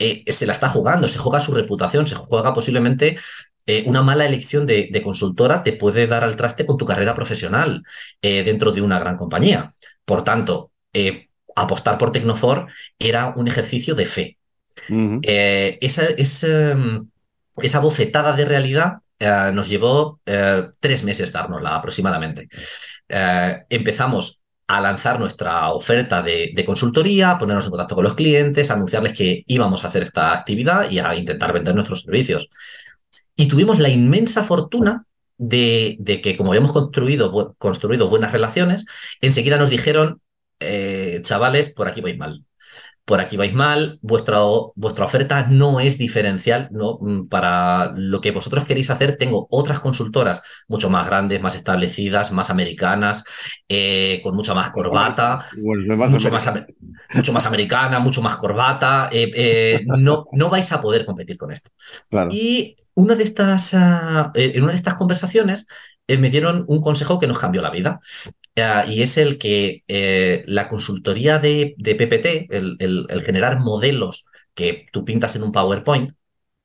eh, 0.00 0.24
se 0.32 0.46
la 0.46 0.52
está 0.52 0.70
jugando, 0.70 1.08
se 1.08 1.18
juega 1.18 1.40
su 1.40 1.52
reputación, 1.54 2.06
se 2.06 2.14
juega 2.14 2.54
posiblemente 2.54 3.18
eh, 3.66 3.84
una 3.84 4.00
mala 4.00 4.24
elección 4.24 4.64
de, 4.64 4.88
de, 4.90 5.02
consultora 5.02 5.62
te 5.62 5.74
puede 5.74 6.06
dar 6.06 6.24
al 6.24 6.36
traste 6.36 6.64
con 6.64 6.78
tu 6.78 6.86
carrera 6.86 7.14
profesional 7.14 7.82
eh, 8.22 8.42
dentro 8.42 8.72
de 8.72 8.80
una 8.80 8.98
gran 8.98 9.18
compañía. 9.18 9.70
Por 10.06 10.24
tanto, 10.24 10.72
apostar 11.54 11.98
por 11.98 12.12
Tecnofor 12.12 12.68
era 12.98 13.34
un 13.36 13.46
ejercicio 13.46 13.94
de 13.94 14.06
fe. 14.06 14.38
Uh 14.88 14.94
-huh. 14.94 15.78
esa, 15.80 16.04
esa, 16.16 16.74
esa, 17.58 17.80
bofetada 17.80 18.32
de 18.32 18.46
realidad 18.46 19.00
nos 19.52 19.68
llevó 19.68 20.20
tres 20.80 21.04
meses 21.04 21.30
dárnosla 21.30 21.76
aproximadamente. 21.76 22.48
empezamos 23.68 24.42
a 24.70 24.80
lanzar 24.80 25.18
nuestra 25.18 25.70
oferta 25.70 26.22
de, 26.22 26.52
de, 26.54 26.64
consultoría, 26.64 27.36
ponernos 27.36 27.66
en 27.66 27.70
contacto 27.70 27.96
con 27.96 28.04
los 28.04 28.14
clientes, 28.14 28.70
anunciarles 28.70 29.14
que 29.14 29.42
íbamos 29.48 29.82
a 29.82 29.88
hacer 29.88 30.04
esta 30.04 30.32
actividad 30.32 30.88
y 30.88 31.00
a 31.00 31.12
intentar 31.16 31.52
vender 31.52 31.74
nuestros 31.74 32.02
servicios. 32.02 32.50
Y 33.34 33.48
tuvimos 33.48 33.80
la 33.80 33.88
inmensa 33.88 34.44
fortuna 34.44 35.06
de, 35.38 36.20
que, 36.22 36.36
como 36.36 36.52
habíamos 36.52 36.70
construido, 36.70 37.56
construido 37.58 38.08
buenas 38.08 38.30
relaciones, 38.30 38.86
enseguida 39.20 39.56
nos 39.56 39.70
dijeron, 39.70 40.20
eh, 40.60 41.18
chavales, 41.22 41.70
por 41.70 41.88
aquí 41.88 42.00
vais 42.00 42.16
mal 42.16 42.44
por 43.04 43.20
aquí 43.20 43.36
vais 43.36 43.52
mal, 43.52 43.98
vuestra, 44.02 44.38
vuestra 44.74 45.04
oferta 45.04 45.46
no 45.48 45.80
es 45.80 45.98
diferencial, 45.98 46.68
¿no? 46.70 46.98
Mm, 47.00 47.28
para 47.28 47.92
lo 47.96 48.20
que 48.20 48.30
vosotros 48.30 48.64
queréis 48.64 48.90
hacer, 48.90 49.16
tengo 49.16 49.48
otras 49.50 49.80
consultoras 49.80 50.42
mucho 50.68 50.90
más 50.90 51.06
grandes, 51.06 51.40
más 51.40 51.56
establecidas, 51.56 52.30
más 52.30 52.50
americanas, 52.50 53.24
eh, 53.68 54.20
con 54.22 54.36
mucha 54.36 54.54
más 54.54 54.70
corbata, 54.70 55.44
bueno, 55.56 55.96
mucho, 55.96 56.30
más, 56.30 56.52
mucho, 57.14 57.32
más, 57.32 57.46
americana, 57.46 57.98
mucho 57.98 58.22
más 58.22 58.36
corbata. 58.36 59.08
Eh, 59.10 59.30
eh, 59.34 59.80
no, 59.86 60.26
no 60.32 60.48
vais 60.48 60.70
a 60.70 60.80
poder 60.80 61.04
competir 61.04 61.36
con 61.36 61.50
esto. 61.50 61.70
Claro. 62.08 62.30
Y 62.32 62.76
una 62.94 63.14
de 63.14 63.24
estas, 63.24 63.74
uh, 63.74 64.30
en 64.34 64.62
una 64.62 64.72
de 64.72 64.78
estas 64.78 64.94
conversaciones 64.94 65.66
me 66.06 66.28
dieron 66.28 66.64
un 66.66 66.80
consejo 66.80 67.20
que 67.20 67.28
nos 67.28 67.38
cambió 67.38 67.62
la 67.62 67.70
vida. 67.70 68.00
Y 68.88 69.02
es 69.02 69.16
el 69.16 69.38
que 69.38 69.84
eh, 69.88 70.44
la 70.46 70.68
consultoría 70.68 71.38
de, 71.38 71.74
PPT, 71.78 72.48
el, 72.50 73.22
generar 73.24 73.60
modelos 73.60 74.26
que 74.54 74.86
tú 74.92 75.04
pintas 75.04 75.36
en 75.36 75.42
un 75.42 75.52
PowerPoint, 75.52 76.12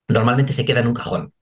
normalmente 0.08 0.54
se 0.54 0.66
queda 0.66 0.82
en 0.82 0.88
un 0.88 0.94
cajón 0.94 1.34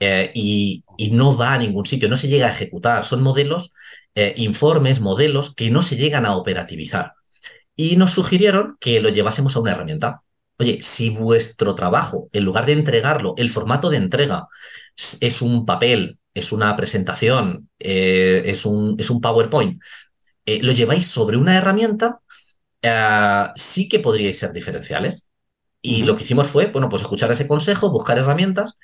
eh, 0.00 0.30
y, 0.34 0.84
y, 0.96 1.10
no 1.10 1.36
va 1.36 1.54
a 1.54 1.58
ningún 1.58 1.86
sitio, 1.86 2.08
no 2.08 2.16
se 2.16 2.28
llega 2.28 2.46
a 2.46 2.50
ejecutar. 2.50 3.04
Son 3.04 3.22
modelos, 3.22 3.72
eh, 4.14 4.34
informes, 4.36 5.00
modelos 5.00 5.54
que 5.54 5.70
no 5.70 5.82
se 5.82 5.96
llegan 5.96 6.26
a 6.26 6.36
operativizar. 6.36 7.12
Y 7.76 7.96
nos 7.96 8.12
sugirieron 8.12 8.76
que 8.80 9.00
lo 9.00 9.08
llevásemos 9.10 9.56
a 9.56 9.60
una 9.60 9.72
herramienta. 9.72 10.22
oye, 10.58 10.80
si 10.82 11.10
vuestro 11.10 11.74
trabajo, 11.74 12.28
en 12.32 12.44
lugar 12.44 12.66
de 12.66 12.72
entregarlo, 12.72 13.34
el 13.36 13.50
formato 13.50 13.90
de 13.90 13.98
entrega 13.98 14.48
es 15.20 15.42
un 15.42 15.64
papel, 15.66 16.17
es 16.34 16.52
una 16.52 16.74
presentación, 16.76 17.68
eh, 17.78 18.42
es, 18.46 18.64
un, 18.66 18.96
es, 18.98 19.10
un, 19.10 19.20
PowerPoint, 19.20 19.80
eh, 20.46 20.60
lo 20.62 20.72
lleváis 20.72 21.06
sobre 21.06 21.36
una 21.36 21.56
herramienta, 21.56 22.20
eh, 22.82 23.46
sí 23.56 23.88
que 23.88 24.00
podríais 24.00 24.38
ser 24.38 24.52
diferenciales. 24.52 25.28
Y 25.80 26.02
lo 26.04 26.16
que 26.16 26.24
hicimos 26.24 26.48
fue, 26.48 26.66
bueno, 26.66 26.88
pues 26.88 27.02
escuchar 27.02 27.30
ese 27.30 27.46
consejo, 27.46 27.90
buscar 27.90 28.18
herramientas 28.18 28.78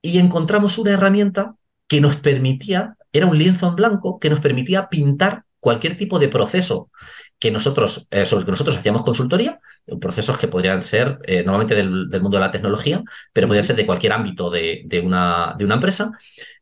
y 0.00 0.18
encontramos 0.18 0.78
una 0.78 0.92
herramienta 0.92 1.56
que 1.88 2.00
nos 2.00 2.16
permitía, 2.16 2.96
era 3.12 3.26
un 3.26 3.38
lienzo 3.38 3.68
en 3.68 3.76
blanco, 3.76 4.18
que 4.18 4.30
nos 4.30 4.40
permitía 4.40 4.88
pintar 4.88 5.44
cualquier 5.62 5.96
tipo 5.96 6.18
de 6.18 6.28
proceso 6.28 6.90
que 7.38 7.52
nosotros, 7.52 8.08
eh, 8.10 8.26
sobre 8.26 8.40
el 8.40 8.46
que 8.46 8.50
nosotros 8.50 8.76
hacíamos 8.76 9.04
consultoría, 9.04 9.60
procesos 10.00 10.36
que 10.36 10.48
podrían 10.48 10.82
ser 10.82 11.20
eh, 11.24 11.44
normalmente 11.44 11.76
del, 11.76 12.10
del, 12.10 12.20
mundo 12.20 12.36
de 12.36 12.40
la 12.40 12.50
tecnología, 12.50 13.00
pero 13.32 13.46
podrían 13.46 13.62
ser 13.62 13.76
de 13.76 13.86
cualquier 13.86 14.12
ámbito 14.12 14.50
de, 14.50 14.82
de, 14.86 14.98
una, 14.98 15.54
de 15.56 15.64
una 15.64 15.76
empresa, 15.76 16.10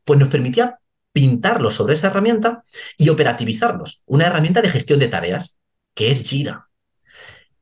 pues 0.04 0.20
nos 0.20 0.28
permitía 0.28 0.78
pintarlos 1.12 1.74
sobre 1.74 1.94
esa 1.94 2.08
herramienta 2.08 2.62
y 2.98 3.08
operativizarlos. 3.08 4.02
Una 4.04 4.26
herramienta 4.26 4.60
de 4.60 4.68
gestión 4.68 4.98
de 4.98 5.08
tareas, 5.08 5.58
que 5.94 6.10
es 6.10 6.28
Jira. 6.28 6.66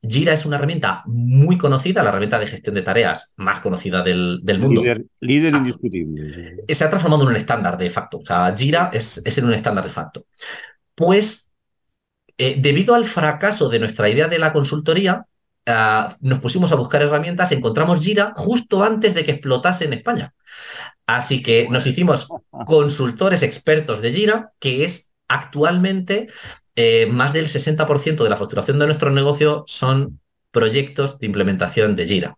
Jira 0.01 0.33
es 0.33 0.45
una 0.45 0.57
herramienta 0.57 1.03
muy 1.05 1.57
conocida, 1.57 2.03
la 2.03 2.09
herramienta 2.09 2.39
de 2.39 2.47
gestión 2.47 2.75
de 2.75 2.81
tareas 2.81 3.33
más 3.37 3.59
conocida 3.59 4.01
del, 4.01 4.41
del 4.43 4.59
mundo. 4.59 4.81
Líder, 4.81 5.05
líder 5.21 5.53
indiscutible. 5.55 6.63
Se 6.67 6.83
ha 6.83 6.89
transformado 6.89 7.23
en 7.23 7.29
un 7.29 7.35
estándar 7.35 7.77
de 7.77 7.89
facto. 7.89 8.17
O 8.17 8.23
sea, 8.23 8.53
Jira 8.55 8.89
es, 8.93 9.21
es 9.23 9.37
en 9.37 9.45
un 9.45 9.53
estándar 9.53 9.85
de 9.85 9.91
facto. 9.91 10.25
Pues 10.99 11.53
eh, 12.37 12.57
debido 12.59 12.93
al 12.93 13.05
fracaso 13.05 13.69
de 13.69 13.79
nuestra 13.79 14.09
idea 14.09 14.27
de 14.27 14.37
la 14.37 14.51
consultoría, 14.51 15.25
uh, 15.65 16.11
nos 16.19 16.39
pusimos 16.39 16.73
a 16.73 16.75
buscar 16.75 17.01
herramientas, 17.01 17.53
encontramos 17.53 18.01
Jira 18.01 18.33
justo 18.35 18.83
antes 18.83 19.15
de 19.15 19.23
que 19.23 19.31
explotase 19.31 19.85
en 19.85 19.93
España. 19.93 20.33
Así 21.05 21.41
que 21.41 21.69
nos 21.69 21.87
hicimos 21.87 22.27
consultores 22.65 23.43
expertos 23.43 24.01
de 24.01 24.11
Jira, 24.11 24.51
que 24.59 24.83
es 24.83 25.13
actualmente 25.29 26.27
eh, 26.75 27.05
más 27.05 27.31
del 27.31 27.47
60% 27.47 28.25
de 28.25 28.29
la 28.29 28.35
facturación 28.35 28.77
de 28.77 28.87
nuestro 28.87 29.09
negocio 29.09 29.63
son 29.67 30.19
proyectos 30.51 31.17
de 31.17 31.27
implementación 31.27 31.95
de 31.95 32.07
Jira. 32.07 32.37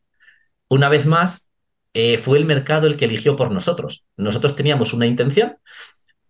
Una 0.67 0.87
vez 0.87 1.07
más, 1.07 1.49
eh, 1.95 2.19
fue 2.19 2.37
el 2.37 2.45
mercado 2.45 2.85
el 2.85 2.95
que 2.95 3.05
eligió 3.05 3.35
por 3.35 3.49
nosotros. 3.49 4.07
Nosotros 4.17 4.53
teníamos 4.53 4.93
una 4.93 5.07
intención, 5.07 5.57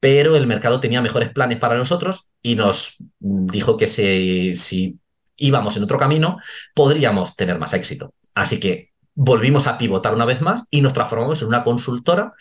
pero 0.01 0.35
el 0.35 0.47
mercado 0.47 0.79
tenía 0.81 0.99
mejores 0.99 1.29
planes 1.29 1.59
para 1.59 1.77
nosotros 1.77 2.31
y 2.41 2.55
nos 2.55 2.97
dijo 3.19 3.77
que 3.77 3.87
si, 3.87 4.55
si, 4.57 4.99
íbamos 5.37 5.77
en 5.77 5.83
otro 5.83 5.97
camino, 5.97 6.37
podríamos 6.73 7.35
tener 7.35 7.59
más 7.59 7.73
éxito. 7.73 8.13
Así 8.33 8.59
que 8.59 8.89
volvimos 9.13 9.67
a 9.67 9.77
pivotar 9.77 10.13
una 10.13 10.25
vez 10.25 10.41
más 10.41 10.67
y 10.71 10.81
nos 10.81 10.93
transformamos 10.93 11.41
en 11.41 11.49
una 11.49 11.63
consultora 11.63 12.33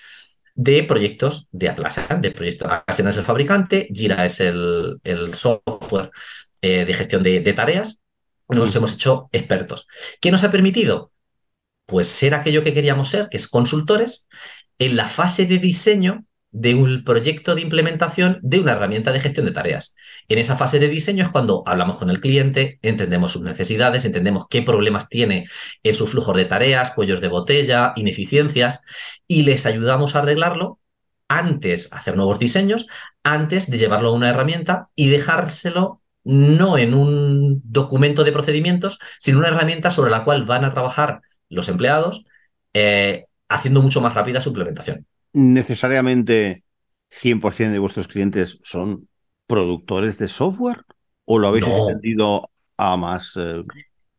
de 0.55 0.83
proyectos 0.85 1.49
de 1.52 1.69
Atlassian, 1.69 2.23
de 2.23 2.31
proyectos. 2.31 2.71
Atlassian 2.71 3.09
es 3.09 3.17
el 3.17 3.25
fabricante, 3.25 3.88
Jira 3.93 4.25
es 4.25 4.40
el, 4.40 4.99
el 5.05 5.35
software 5.35 6.11
eh, 6.62 6.87
de 6.87 6.95
gestión 6.95 7.23
de, 7.23 7.40
de 7.40 7.52
tareas. 7.52 8.00
Nos 8.49 8.75
hemos 8.75 8.95
hecho 8.95 9.29
expertos. 9.33 9.87
¿Qué 10.21 10.31
nos 10.31 10.45
ha 10.45 10.50
permitido? 10.50 11.12
Pues 11.85 12.09
ser 12.09 12.35
aquello 12.35 12.64
que 12.64 12.73
queríamos 12.73 13.11
ser, 13.11 13.29
que 13.29 13.37
es 13.37 13.49
consultores, 13.49 14.26
en 14.79 14.97
la 14.97 15.07
fase 15.07 15.45
de 15.45 15.59
diseño 15.59 16.25
de 16.52 16.75
un 16.75 17.04
proyecto 17.04 17.54
de 17.54 17.61
implementación 17.61 18.38
de 18.42 18.61
una 18.61 18.73
herramienta 18.73 19.12
de 19.12 19.21
gestión 19.21 19.47
de 19.47 19.52
tareas. 19.52 19.95
En 20.28 20.38
esa 20.38 20.57
fase 20.57 20.78
de 20.78 20.88
diseño 20.88 21.23
es 21.23 21.30
cuando 21.30 21.62
hablamos 21.66 21.97
con 21.97 22.11
el 22.11 22.21
cliente, 22.21 22.78
entendemos 22.83 23.33
sus 23.33 23.42
necesidades, 23.42 24.04
entendemos 24.04 24.47
qué 24.49 24.62
problemas 24.62 25.09
tiene 25.09 25.47
en 25.83 25.95
su 25.95 26.07
flujo 26.07 26.33
de 26.33 26.47
tareas, 26.47 26.90
cuellos 26.90 27.21
de 27.21 27.28
botella, 27.28 27.92
ineficiencias, 27.97 28.83
y 29.26 29.42
les 29.45 29.66
ayudamos 29.66 30.16
a 30.16 30.21
arreglarlo 30.21 30.80
antes, 31.28 31.92
hacer 31.92 32.16
nuevos 32.16 32.40
diseños, 32.40 32.88
antes 33.23 33.71
de 33.71 33.78
llevarlo 33.78 34.09
a 34.11 34.14
una 34.14 34.30
herramienta 34.30 34.88
y 34.97 35.09
dejárselo 35.09 36.02
no 36.25 36.76
en 36.76 36.95
un 36.95 37.62
documento 37.64 38.25
de 38.25 38.33
procedimientos, 38.33 38.99
sino 39.21 39.38
una 39.38 39.49
herramienta 39.49 39.90
sobre 39.90 40.11
la 40.11 40.25
cual 40.25 40.45
van 40.45 40.64
a 40.64 40.73
trabajar 40.73 41.21
los 41.49 41.69
empleados, 41.69 42.26
eh, 42.75 43.26
haciendo 43.49 43.83
mucho 43.83 44.00
más 44.00 44.14
rápida 44.14 44.40
su 44.40 44.50
implementación 44.50 45.07
necesariamente 45.32 46.64
100% 47.10 47.70
de 47.70 47.78
vuestros 47.78 48.08
clientes 48.08 48.58
son 48.62 49.08
productores 49.46 50.18
de 50.18 50.28
software 50.28 50.82
o 51.25 51.38
lo 51.38 51.49
habéis 51.49 51.66
no. 51.66 51.76
extendido 51.76 52.50
a 52.76 52.96
más 52.96 53.32
eh, 53.37 53.62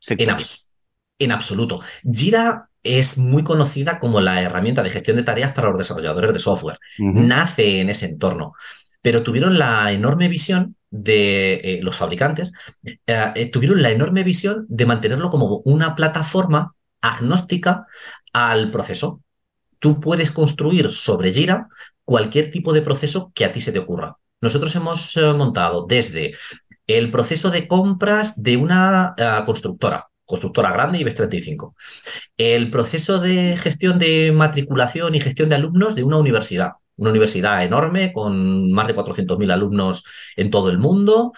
en, 0.08 0.30
abs 0.30 0.74
en, 1.20 1.32
absoluto. 1.32 1.80
Jira 2.04 2.70
es 2.84 3.18
muy 3.18 3.44
conocida 3.44 4.00
como 4.00 4.22
la 4.22 4.42
herramienta 4.42 4.84
de 4.84 4.90
gestión 4.90 5.18
de 5.18 5.24
tareas 5.24 5.54
para 5.54 5.70
los 5.70 5.78
desarrolladores 5.78 6.34
de 6.34 6.40
software. 6.40 6.80
Uh 7.00 7.04
-huh. 7.04 7.28
Nace 7.28 7.80
en 7.80 7.90
ese 7.90 8.08
entorno, 8.08 8.54
pero 9.02 9.24
tuvieron 9.24 9.58
la 9.58 9.92
enorme 9.92 10.28
visión 10.28 10.76
de 10.90 11.54
eh, 11.54 11.80
los 11.82 11.96
fabricantes, 11.96 12.54
eh, 12.84 13.50
tuvieron 13.52 13.82
la 13.82 13.92
enorme 13.92 14.24
visión 14.24 14.66
de 14.68 14.86
mantenerlo 14.86 15.30
como 15.30 15.62
una 15.64 15.96
plataforma 15.96 16.76
agnóstica 17.02 17.86
al 18.34 18.72
proceso 18.72 19.22
tú 19.82 20.00
puedes 20.00 20.32
construir 20.32 20.94
sobre 20.94 21.34
Jira 21.34 21.68
cualquier 22.06 22.52
tipo 22.52 22.72
de 22.72 22.84
proceso 22.84 23.32
que 23.34 23.46
a 23.46 23.52
ti 23.52 23.60
se 23.60 23.72
te 23.72 23.80
ocurra. 23.80 24.16
Nosotros 24.40 24.74
hemos 24.76 25.18
uh, 25.18 25.34
montado 25.36 25.86
desde 25.88 26.34
el 26.88 27.12
proceso 27.12 27.50
de 27.50 27.68
compras 27.68 28.42
de 28.42 28.58
una 28.58 29.16
uh, 29.18 29.44
constructora, 29.44 30.08
constructora 30.24 30.72
grande 30.72 31.00
IBEX 31.00 31.16
35, 31.16 31.76
el 32.38 32.70
proceso 32.70 33.20
de 33.20 33.58
gestión 33.58 33.98
de 33.98 34.32
matriculación 34.32 35.16
y 35.16 35.20
gestión 35.20 35.50
de 35.50 35.56
alumnos 35.56 35.96
de 35.96 36.04
una 36.04 36.18
universidad, 36.18 36.74
una 36.98 37.10
universidad 37.10 37.64
enorme 37.64 38.14
con 38.14 38.72
más 38.72 38.88
de 38.88 38.96
400.000 38.96 39.52
alumnos 39.52 40.04
en 40.36 40.52
todo 40.52 40.70
el 40.70 40.78
mundo. 40.78 41.34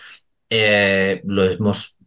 Eh, 0.49 1.21
lo 1.23 1.43
hemos, 1.45 1.99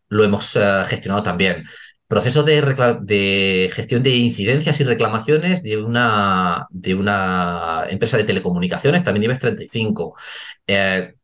gestionado 0.87 1.23
también 1.23 1.65
proceso 2.09 2.43
de, 2.43 2.61
de, 3.03 3.71
gestión 3.73 4.03
de 4.03 4.17
incidencias 4.17 4.81
y 4.81 4.85
reclamaciones 4.85 5.63
de 5.63 5.77
una, 5.79 6.67
de 6.71 6.95
una 6.95 7.85
empresa 7.89 8.17
de 8.17 8.25
telecomunicaciones, 8.25 9.03
también 9.03 9.25
IBEX 9.25 9.41
35. 9.41 10.17
Eh, 10.67 11.15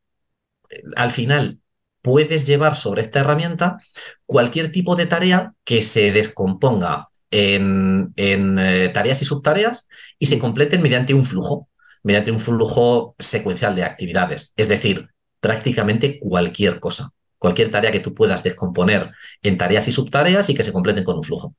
al 0.97 1.11
final, 1.11 1.61
puedes 2.03 2.47
llevar 2.47 2.77
sobre 2.77 3.03
esta 3.03 3.21
herramienta 3.21 3.79
cualquier 4.27 4.73
tipo 4.73 4.97
de 4.97 5.07
tarea 5.07 5.55
que 5.65 5.83
se 5.83 6.11
descomponga 6.13 7.09
en, 7.31 8.13
en 8.17 8.59
eh, 8.59 8.89
tareas 8.91 9.23
y 9.23 9.25
subtareas 9.25 9.89
y 10.19 10.27
se 10.27 10.39
completen 10.39 10.83
mediante 10.83 11.15
un 11.15 11.25
flujo, 11.25 11.69
mediante 12.03 12.33
un 12.33 12.41
flujo 12.41 13.15
secuencial 13.19 13.75
de 13.77 13.85
actividades. 13.85 14.53
Es 14.57 14.69
decir, 14.69 15.11
prácticamente 15.41 16.19
cualquier 16.19 16.81
cosa 16.81 17.11
cualquier 17.43 17.73
tarea 17.73 17.91
que 17.91 17.99
tú 17.99 18.15
puedas 18.15 18.45
descomponer 18.45 19.11
en 19.43 19.59
tareas 19.59 19.89
y 19.89 19.91
subtareas 19.91 20.49
y 20.49 20.55
que 20.55 20.63
se 20.63 20.73
completen 20.73 21.03
con 21.03 21.17
un 21.17 21.25
flujo. 21.25 21.57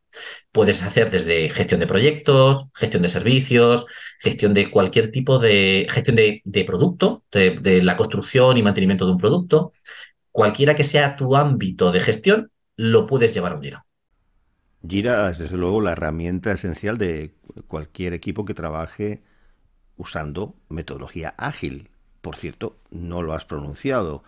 Puedes 0.50 0.82
hacer 0.82 1.12
desde 1.12 1.50
gestión 1.50 1.82
de 1.82 1.88
proyectos, 1.88 2.70
gestión 2.74 3.04
de 3.04 3.10
servicios, 3.10 3.86
gestión 4.22 4.54
de 4.54 4.72
cualquier 4.72 5.12
tipo 5.12 5.40
de 5.40 5.86
gestión 5.90 6.16
de, 6.16 6.64
producto, 6.66 7.26
de, 7.34 7.60
de, 7.60 7.82
la 7.82 7.98
construcción 7.98 8.56
y 8.56 8.64
mantenimiento 8.64 9.06
de 9.06 9.12
un 9.12 9.18
producto. 9.18 9.74
Cualquiera 10.32 10.74
que 10.74 10.86
sea 10.86 11.18
tu 11.18 11.36
ámbito 11.36 11.92
de 11.92 12.00
gestión, 12.00 12.50
lo 12.78 13.06
puedes 13.06 13.34
llevar 13.34 13.52
a 13.52 13.56
un 13.56 13.64
Jira. 13.64 13.86
Jira 14.88 15.30
es 15.30 15.38
desde 15.38 15.58
luego 15.58 15.82
la 15.82 15.92
herramienta 15.92 16.54
esencial 16.54 16.98
de 16.98 17.34
cualquier 17.68 18.14
equipo 18.14 18.46
que 18.46 18.54
trabaje 18.54 19.22
usando 19.98 20.56
metodología 20.70 21.36
ágil. 21.38 21.90
Por 22.22 22.38
cierto, 22.38 22.78
no 22.90 23.22
lo 23.22 23.34
has 23.34 23.44
pronunciado 23.44 24.24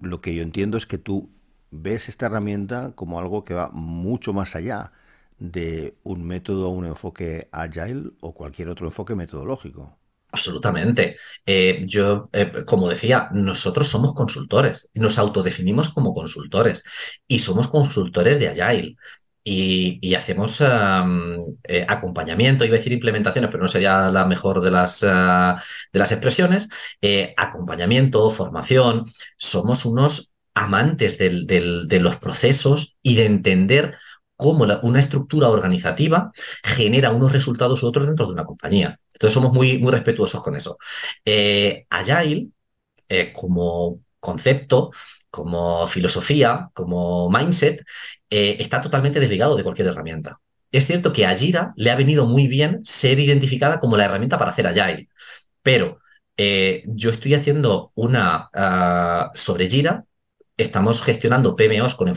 lo 0.00 0.20
que 0.20 0.34
yo 0.34 0.42
entiendo 0.42 0.76
es 0.76 0.86
que 0.86 0.98
tú 0.98 1.30
ves 1.70 2.08
esta 2.08 2.26
herramienta 2.26 2.92
como 2.94 3.18
algo 3.18 3.44
que 3.44 3.54
va 3.54 3.70
mucho 3.72 4.32
más 4.32 4.56
allá 4.56 4.92
de 5.38 5.96
un 6.04 6.24
método, 6.24 6.68
un 6.70 6.86
enfoque 6.86 7.48
agile 7.52 8.10
o 8.20 8.34
cualquier 8.34 8.68
otro 8.68 8.86
enfoque 8.86 9.14
metodológico. 9.14 9.98
Absolutamente. 10.34 11.16
Eh, 11.44 11.84
yo, 11.86 12.30
eh, 12.32 12.50
como 12.64 12.88
decía, 12.88 13.28
nosotros 13.32 13.86
somos 13.88 14.14
consultores, 14.14 14.90
nos 14.94 15.18
autodefinimos 15.18 15.90
como 15.90 16.12
consultores 16.14 16.84
y 17.28 17.40
somos 17.40 17.68
consultores 17.68 18.38
de 18.38 18.48
Agile. 18.48 18.96
Y, 19.44 20.14
hacemos 20.14 20.60
eh, 20.60 21.84
acompañamiento, 21.88 22.64
iba 22.64 22.74
a 22.74 22.78
decir 22.78 22.92
implementaciones, 22.92 23.50
pero 23.50 23.62
no 23.62 23.68
sería 23.68 24.10
la 24.10 24.24
mejor 24.24 24.60
de 24.60 24.70
las, 24.70 25.02
uh, 25.02 25.56
de 25.92 25.98
las 25.98 26.12
expresiones, 26.12 26.68
eh, 27.00 27.34
acompañamiento, 27.36 28.30
formación, 28.30 29.04
somos 29.36 29.84
unos 29.84 30.34
amantes 30.54 31.18
del, 31.18 31.46
de 31.46 32.00
los 32.00 32.16
procesos 32.18 32.98
y 33.02 33.16
de 33.16 33.24
entender 33.26 33.96
cómo 34.36 34.66
la, 34.66 34.80
una 34.82 35.00
estructura 35.00 35.48
organizativa 35.48 36.30
genera 36.62 37.10
unos 37.10 37.32
resultados 37.32 37.82
u 37.82 37.88
otros 37.88 38.06
dentro 38.06 38.26
de 38.26 38.32
una 38.32 38.44
compañía. 38.44 39.00
Entonces 39.12 39.34
somos 39.34 39.52
muy, 39.52 39.78
muy 39.78 39.90
respetuosos 39.90 40.42
con 40.42 40.54
eso. 40.54 40.76
Eh, 41.24 41.86
Agile, 41.90 42.48
como 43.34 44.00
concepto, 44.20 44.90
como 45.32 45.86
filosofía, 45.88 46.70
como 46.74 47.30
mindset, 47.30 47.82
eh, 48.30 48.58
está 48.60 48.82
totalmente 48.82 49.18
desligado 49.18 49.56
de 49.56 49.64
cualquier 49.64 49.88
herramienta. 49.88 50.40
Es 50.70 50.86
cierto 50.86 51.12
que 51.12 51.26
a 51.26 51.36
Jira 51.36 51.72
le 51.76 51.90
ha 51.90 51.96
venido 51.96 52.26
muy 52.26 52.48
bien 52.48 52.80
ser 52.84 53.18
identificada 53.18 53.80
como 53.80 53.96
la 53.96 54.04
herramienta 54.04 54.38
para 54.38 54.50
hacer 54.50 54.66
Agile, 54.66 55.08
pero 55.62 56.00
eh, 56.36 56.82
yo 56.86 57.10
estoy 57.10 57.34
haciendo 57.34 57.92
una 57.94 58.50
ah, 58.52 59.30
sobre 59.34 59.70
Jira, 59.70 60.04
estamos 60.58 61.02
gestionando 61.02 61.56
PMOs 61.56 61.94
con, 61.94 62.12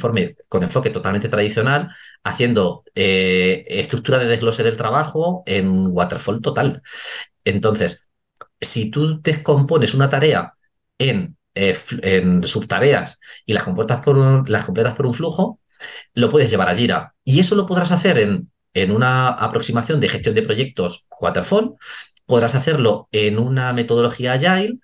con 0.50 0.64
enfoque 0.64 0.90
totalmente 0.90 1.30
tradicional, 1.30 1.90
haciendo 2.24 2.84
eh, 2.96 3.66
estructura 3.70 4.20
de 4.20 4.26
desglose 4.26 4.64
del 4.64 4.78
trabajo 4.78 5.44
en 5.46 5.88
waterfall 5.88 6.42
total. 6.42 6.82
Entonces, 7.46 8.10
si 8.60 8.92
tú 8.92 9.22
descompones 9.22 9.94
una 9.94 10.10
tarea 10.10 10.54
en, 10.98 11.38
eh, 11.56 11.78
en 12.02 12.44
subtareas 12.44 13.20
y 13.46 13.54
las, 13.54 13.64
completas 13.64 14.02
por 14.02 14.18
un 14.18 15.14
flujo, 15.14 15.60
lo 16.14 16.30
puedes 16.30 16.50
llevar 16.50 16.70
a 16.70 16.76
Jira. 16.76 17.16
Y 17.24 17.40
eso 17.40 17.56
lo 17.56 17.66
podrás 17.66 17.92
hacer 17.92 18.18
en, 18.20 18.52
en 18.76 18.92
una 18.92 19.30
aproximación 19.30 20.00
de 20.00 20.10
gestión 20.10 20.36
de 20.36 20.44
proyectos 20.44 21.08
waterfall, 21.20 21.76
podrás 22.26 22.56
hacerlo 22.56 23.08
en 23.12 23.40
una 23.40 23.74
metodología 23.74 24.34
agile, 24.34 24.80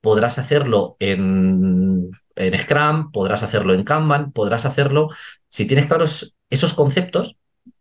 podrás 0.00 0.38
hacerlo 0.38 0.96
en, 0.98 2.10
en 2.34 2.58
Scrum, 2.58 3.12
podrás 3.12 3.42
hacerlo 3.42 3.72
en 3.72 3.84
Kanban, 3.84 4.32
podrás 4.32 4.64
hacerlo, 4.66 5.10
si 5.48 5.66
tienes 5.66 5.86
claros 5.86 6.36
esos 6.50 6.74
conceptos, 6.74 7.38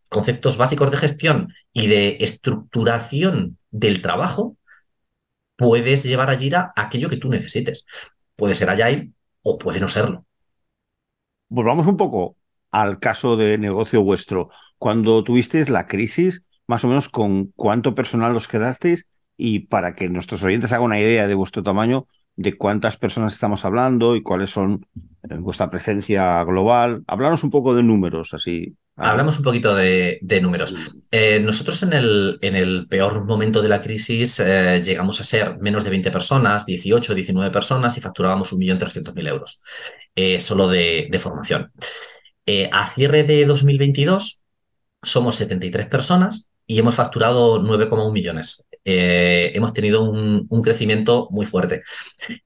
conceptos 0.09 0.57
básicos 0.57 0.91
de 0.91 0.97
gestión 0.97 1.53
y 1.73 1.87
de 1.87 2.17
estructuración 2.21 3.57
del 3.71 4.01
trabajo, 4.01 4.57
puedes 5.55 6.03
llevar 6.03 6.29
a 6.29 6.37
Jira 6.37 6.73
aquello 6.75 7.09
que 7.09 7.17
tú 7.17 7.29
necesites. 7.29 7.85
Puede 8.35 8.55
ser 8.55 8.69
Agile 8.69 9.11
o 9.43 9.57
puede 9.57 9.79
no 9.79 9.87
serlo. 9.87 10.25
Volvamos 11.49 11.87
un 11.87 11.97
poco 11.97 12.35
al 12.71 12.99
caso 12.99 13.37
de 13.37 13.57
negocio 13.57 14.03
vuestro. 14.03 14.49
Cuando 14.77 15.23
tuvisteis 15.23 15.69
la 15.69 15.87
crisis, 15.87 16.43
más 16.67 16.83
o 16.83 16.87
menos 16.87 17.09
con 17.09 17.53
cuánto 17.55 17.95
personal 17.95 18.35
os 18.35 18.47
quedasteis 18.47 19.07
y 19.37 19.59
para 19.67 19.95
que 19.95 20.09
nuestros 20.09 20.43
oyentes 20.43 20.71
hagan 20.71 20.85
una 20.85 20.99
idea 20.99 21.27
de 21.27 21.35
vuestro 21.35 21.63
tamaño, 21.63 22.07
de 22.35 22.57
cuántas 22.57 22.97
personas 22.97 23.33
estamos 23.33 23.63
hablando 23.63 24.15
y 24.15 24.23
cuáles 24.23 24.49
son 24.49 24.85
eh, 25.29 25.35
vuestra 25.37 25.69
presencia 25.69 26.43
global. 26.43 27.03
Hablaros 27.07 27.43
un 27.43 27.49
poco 27.49 27.75
de 27.75 27.83
números, 27.83 28.33
así. 28.33 28.75
Hablamos 28.97 29.37
un 29.37 29.43
poquito 29.43 29.75
de, 29.75 30.19
números. 30.41 30.73
Eh, 31.11 31.39
nosotros 31.39 31.83
en 31.83 31.93
el, 31.93 32.37
en 32.41 32.55
el, 32.55 32.87
peor 32.87 33.25
momento 33.25 33.61
de 33.61 33.69
la 33.69 33.81
crisis 33.81 34.39
eh, 34.39 34.81
llegamos 34.83 35.19
a 35.19 35.23
ser 35.23 35.57
menos 35.59 35.83
de 35.83 35.89
20 35.89 36.11
personas, 36.11 36.65
18, 36.65 37.13
19 37.13 37.51
personas 37.51 37.97
y 37.97 38.01
facturábamos 38.01 38.53
1.300.000 38.53 39.27
euros 39.27 39.61
solo 40.39 40.69
de, 40.69 41.09
de 41.11 41.19
formación. 41.19 41.71
a 42.71 42.89
cierre 42.91 43.23
de 43.23 43.45
2022 43.45 44.45
somos 45.03 45.35
73 45.35 45.87
personas 45.87 46.49
y 46.67 46.79
hemos 46.79 46.95
facturado 46.95 47.61
9,1 47.61 48.11
millones. 48.11 48.65
Eh, 48.83 49.51
hemos 49.55 49.73
tenido 49.73 50.03
un, 50.03 50.47
crecimiento 50.61 51.27
muy 51.31 51.45
fuerte. 51.45 51.83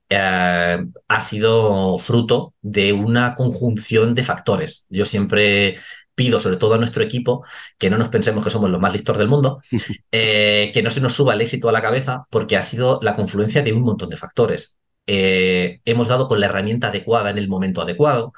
Eh, 0.09 0.77
ha 1.07 1.21
sido 1.21 1.97
fruto 1.97 2.53
de 2.61 2.93
una 2.93 3.33
conjunción 3.33 4.15
de 4.15 4.23
factores. 4.23 4.85
Yo 4.89 5.05
siempre 5.05 5.77
pido, 6.19 6.37
sobre 6.37 6.57
todo 6.57 6.73
a 6.73 6.77
nuestro 6.77 7.01
equipo, 7.01 7.45
que 7.77 7.89
no 7.89 7.97
nos 7.97 8.09
pensemos 8.09 8.43
que 8.43 8.49
somos 8.49 8.69
los 8.69 8.81
más 8.81 8.91
listos 8.91 9.17
del 9.17 9.29
mundo, 9.29 9.61
eh, 10.11 10.69
que 10.73 10.83
no 10.83 10.91
se 10.91 10.99
nos 10.99 11.13
suba 11.13 11.33
el 11.33 11.39
éxito 11.39 11.69
a 11.69 11.71
la 11.71 11.81
cabeza, 11.81 12.25
porque 12.29 12.57
ha 12.57 12.61
sido 12.61 12.99
la 13.01 13.15
confluencia 13.15 13.61
de 13.61 13.71
un 13.71 13.83
montón 13.83 14.09
de 14.09 14.17
factores. 14.17 14.77
hemos 15.07 16.07
dado 16.09 16.27
con 16.27 16.39
la 16.41 16.47
herramienta 16.47 16.89
adecuada 16.89 17.29
en 17.29 17.37
el 17.37 17.47
momento 17.47 17.81
adecuado, 17.81 18.33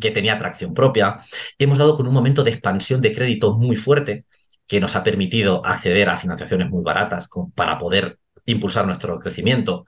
que 0.00 0.10
tenía 0.10 0.38
tracción 0.38 0.74
propia. 0.74 1.16
Hemos 1.56 1.78
dado 1.78 1.94
con 1.94 2.08
un 2.08 2.12
momento 2.12 2.42
de 2.42 2.50
expansión 2.50 3.00
de 3.00 3.12
crédito 3.12 3.56
muy 3.56 3.76
fuerte 3.76 4.24
que 4.66 4.80
nos 4.80 4.96
ha 4.96 5.04
permitido 5.04 5.64
acceder 5.64 6.08
a 6.08 6.16
financiaciones 6.16 6.68
muy 6.68 6.82
baratas 6.82 7.28
para 7.54 7.78
poder 7.78 8.18
impulsar 8.46 8.86
nuestro 8.86 9.18
crecimiento, 9.18 9.84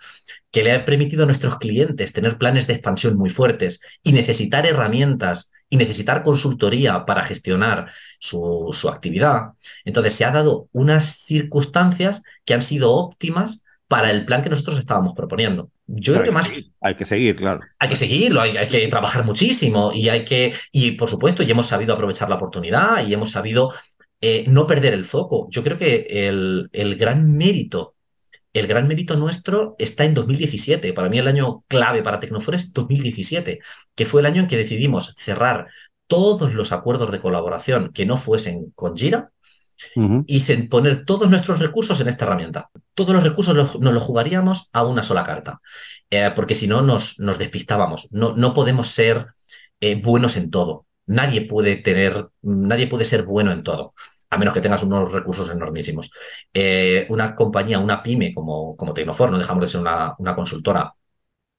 que 0.50 0.62
le 0.62 0.72
ha 0.72 0.85
permitido 0.85 1.24
a 1.24 1.26
nuestros 1.26 1.57
clientes 1.59 2.12
tener 2.12 2.38
planes 2.38 2.66
de 2.66 2.74
expansión 2.74 3.16
muy 3.16 3.31
fuertes 3.31 3.81
y 4.02 4.12
necesitar 4.12 4.66
herramientas 4.66 5.50
y 5.72 5.78
necesitar 5.78 6.22
consultoría 6.22 7.06
para 7.06 7.22
gestionar 7.22 7.90
su, 8.18 8.70
actividad. 8.92 9.52
Entonces 9.87 10.12
se 10.12 10.26
ha 10.26 10.30
dado 10.30 10.68
unas 10.72 11.22
circunstancias 11.24 12.22
que 12.44 12.52
han 12.52 12.61
sido 12.61 12.92
óptimas 12.92 13.64
para 13.88 14.11
el 14.11 14.26
plan 14.26 14.42
que 14.42 14.50
nosotros 14.50 14.78
estábamos 14.78 15.14
proponiendo. 15.14 15.70
Yo 15.87 16.12
creo 16.12 16.24
que 16.26 16.30
más... 16.30 16.50
Hay 16.82 16.94
que 16.94 17.06
seguir, 17.06 17.37
claro. 17.37 17.61
Hay 17.78 17.88
que 17.88 17.96
seguirlo, 17.96 18.42
hay, 18.42 18.58
hay, 18.58 18.68
que 18.68 18.87
trabajar 18.88 19.24
muchísimo 19.24 19.92
y 19.94 20.11
hay 20.11 20.26
que... 20.26 20.52
Y 20.72 20.90
por 20.90 21.08
supuesto, 21.08 21.42
ya 21.42 21.52
hemos 21.52 21.68
sabido 21.68 21.94
aprovechar 21.94 22.28
la 22.28 22.37
oportunidad 22.37 23.06
y 23.06 23.14
hemos 23.14 23.30
sabido 23.30 23.72
eh, 24.20 24.44
no 24.48 24.66
perder 24.66 24.92
el 24.92 25.06
foco. 25.06 25.48
Yo 25.48 25.64
creo 25.64 25.78
que 25.78 26.06
el, 26.28 26.68
el, 26.74 26.96
gran 26.96 27.35
mérito, 27.35 27.94
el 28.53 28.67
gran 28.67 28.87
mérito 28.87 29.17
nuestro 29.17 29.75
está 29.79 30.05
en 30.05 30.15
2017. 30.15 30.93
Para 30.93 31.09
mí 31.09 31.19
el 31.19 31.29
año 31.29 31.65
clave 31.69 32.03
para 32.03 32.21
Tecnofor 32.21 32.55
es 32.55 32.73
2017, 32.73 33.61
que 33.95 34.07
fue 34.07 34.21
el 34.21 34.27
año 34.27 34.43
en 34.43 34.49
que 34.49 34.57
decidimos 34.57 35.15
cerrar 35.19 35.69
todos 36.07 36.53
los 36.53 36.73
acuerdos 36.73 37.11
de 37.11 37.21
colaboración 37.21 37.93
que 37.93 38.05
no 38.05 38.17
fuesen 38.17 38.73
con 38.75 38.97
Jira 38.97 39.33
y 40.27 40.41
poner 40.69 41.05
todos 41.05 41.29
nuestros 41.29 41.59
recursos 41.59 42.01
en 42.01 42.09
esta 42.09 42.25
herramienta. 42.25 42.71
Todos 42.95 43.15
los 43.15 43.25
recursos 43.25 43.55
nos 43.55 43.95
los 43.95 44.03
jugaríamos 44.03 44.69
a 44.73 44.85
una 44.85 45.03
sola 45.03 45.25
carta, 45.25 45.61
eh, 46.11 46.31
porque 46.37 46.55
si 46.55 46.69
no 46.69 46.83
nos, 46.83 47.19
nos 47.19 47.38
despistábamos. 47.38 48.09
No, 48.12 48.37
no 48.37 48.55
podemos 48.55 48.88
ser 48.88 49.29
eh, 49.81 50.01
buenos 50.01 50.37
en 50.37 50.51
todo. 50.51 50.87
Nadie 51.07 51.41
puede 51.47 51.77
tener, 51.77 52.29
nadie 52.43 52.87
puede 52.87 53.05
ser 53.07 53.25
bueno 53.25 53.51
en 53.51 53.62
todo 53.65 53.95
a 54.33 54.38
menos 54.38 54.55
que 54.55 54.62
tengas 54.62 54.83
unos 54.83 55.12
recursos 55.12 55.51
enormísimos. 55.51 56.11
Eh, 56.55 57.07
una 57.11 57.35
compañía, 57.37 57.79
una 57.79 58.03
pyme 58.03 58.33
como, 58.33 58.75
como 58.77 58.95
Tecnofor, 58.95 59.31
no 59.31 59.38
dejamos 59.38 59.61
de 59.61 59.68
ser 59.68 59.83
una, 59.83 60.14
una 60.18 60.35
consultora 60.35 60.95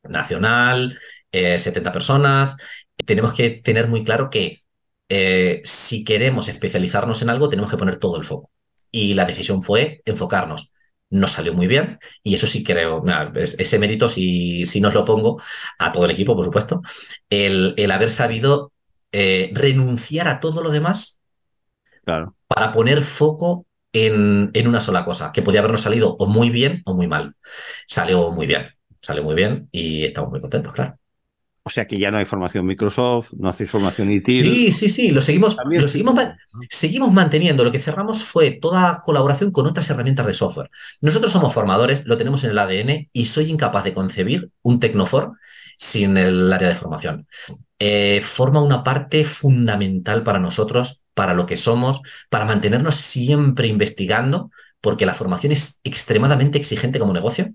nacional, 0.04 0.98
70 1.32 1.90
eh, 1.90 1.94
personas, 1.94 2.58
tenemos 3.06 3.34
que 3.34 3.52
tener 3.52 3.88
muy 3.88 4.04
claro 4.04 4.28
que 4.32 4.64
eh, 5.08 5.62
si 5.64 6.04
queremos 6.04 6.48
especializarnos 6.48 7.22
en 7.22 7.30
algo, 7.30 7.48
tenemos 7.48 7.70
que 7.70 7.78
poner 7.78 7.98
todo 7.98 8.18
el 8.18 8.24
foco. 8.24 8.50
Y 8.90 9.14
la 9.14 9.26
decisión 9.26 9.62
fue 9.62 10.02
enfocarnos. 10.06 10.74
Nos 11.12 11.34
salió 11.34 11.54
muy 11.54 11.68
bien 11.68 12.00
y 12.24 12.34
eso 12.34 12.48
sí 12.48 12.64
creo, 12.64 13.04
ese 13.36 13.78
mérito 13.78 14.10
sí, 14.10 14.66
sí 14.66 14.82
nos 14.82 14.96
lo 14.96 15.06
pongo 15.06 15.40
a 15.78 15.92
todo 15.92 16.06
el 16.06 16.12
equipo, 16.12 16.36
por 16.36 16.46
supuesto, 16.46 16.82
el, 17.30 17.76
el 17.78 17.92
haber 17.92 18.10
sabido 18.10 18.72
renunciar 19.12 20.28
a 20.28 20.40
todo 20.40 20.64
lo 20.64 20.72
demás 20.72 21.20
claro 22.04 22.36
para 22.54 22.72
poner 22.72 23.02
foco 23.02 23.66
en, 23.92 24.52
en, 24.54 24.68
una 24.68 24.80
sola 24.82 25.06
cosa, 25.06 25.32
que 25.32 25.42
podía 25.42 25.60
habernos 25.60 25.82
salido 25.82 26.16
o 26.18 26.26
muy 26.28 26.50
bien 26.50 26.82
o 26.86 26.96
muy 26.96 27.08
mal. 27.08 27.36
Salió 27.88 28.32
muy 28.32 28.48
bien, 28.48 28.68
salió 29.02 29.24
muy 29.24 29.36
bien 29.36 29.70
y 29.72 30.04
estamos 30.04 30.30
muy 30.32 30.40
contentos, 30.40 30.74
claro. 30.74 30.98
O 31.66 31.70
sea 31.70 31.88
que 31.88 31.98
ya 31.98 32.12
no 32.12 32.18
hay 32.18 32.26
formación 32.26 32.66
Microsoft, 32.66 33.34
no 33.38 33.48
hacéis 33.48 33.72
formación 33.72 34.12
ITIL. 34.12 34.44
Sí, 34.44 34.72
sí, 34.74 34.90
sí, 34.90 35.12
lo 35.12 35.22
seguimos, 35.22 35.56
lo 35.64 35.88
seguimos, 35.88 36.16
seguimos 36.70 37.14
manteniendo. 37.14 37.64
Lo 37.64 37.72
que 37.72 37.80
cerramos 37.80 38.24
fue 38.24 38.52
toda 38.52 39.02
colaboración 39.02 39.52
con 39.52 39.66
otras 39.66 39.90
herramientas 39.90 40.26
de 40.26 40.34
software. 40.34 40.70
Nosotros 41.02 41.32
somos 41.32 41.54
formadores, 41.54 42.06
lo 42.06 42.18
tenemos 42.18 42.44
en 42.44 42.52
el 42.52 42.60
ADN 42.60 43.10
y 43.14 43.26
soy 43.26 43.50
incapaz 43.50 43.86
de 43.86 43.94
concebir 43.94 44.50
un 44.62 44.82
Tecnofor 44.82 45.38
sin 45.78 46.18
el 46.18 46.52
área 46.52 46.68
de 46.68 46.76
formación. 46.76 47.28
Eh, 47.80 48.20
forma 48.22 48.62
una 48.62 48.84
parte 48.84 49.24
fundamental 49.24 50.24
para 50.24 50.40
nosotros, 50.40 51.03
para 51.14 51.34
lo 51.34 51.46
que 51.46 51.58
somos, 51.58 52.02
para 52.30 52.46
mantenernos 52.46 52.96
siempre 52.96 53.68
investigando, 53.68 54.52
porque 54.82 55.06
la 55.06 55.14
formación 55.14 55.52
es 55.52 55.80
extremadamente 55.84 56.58
exigente 56.58 57.00
como 57.00 57.14
negocio, 57.14 57.54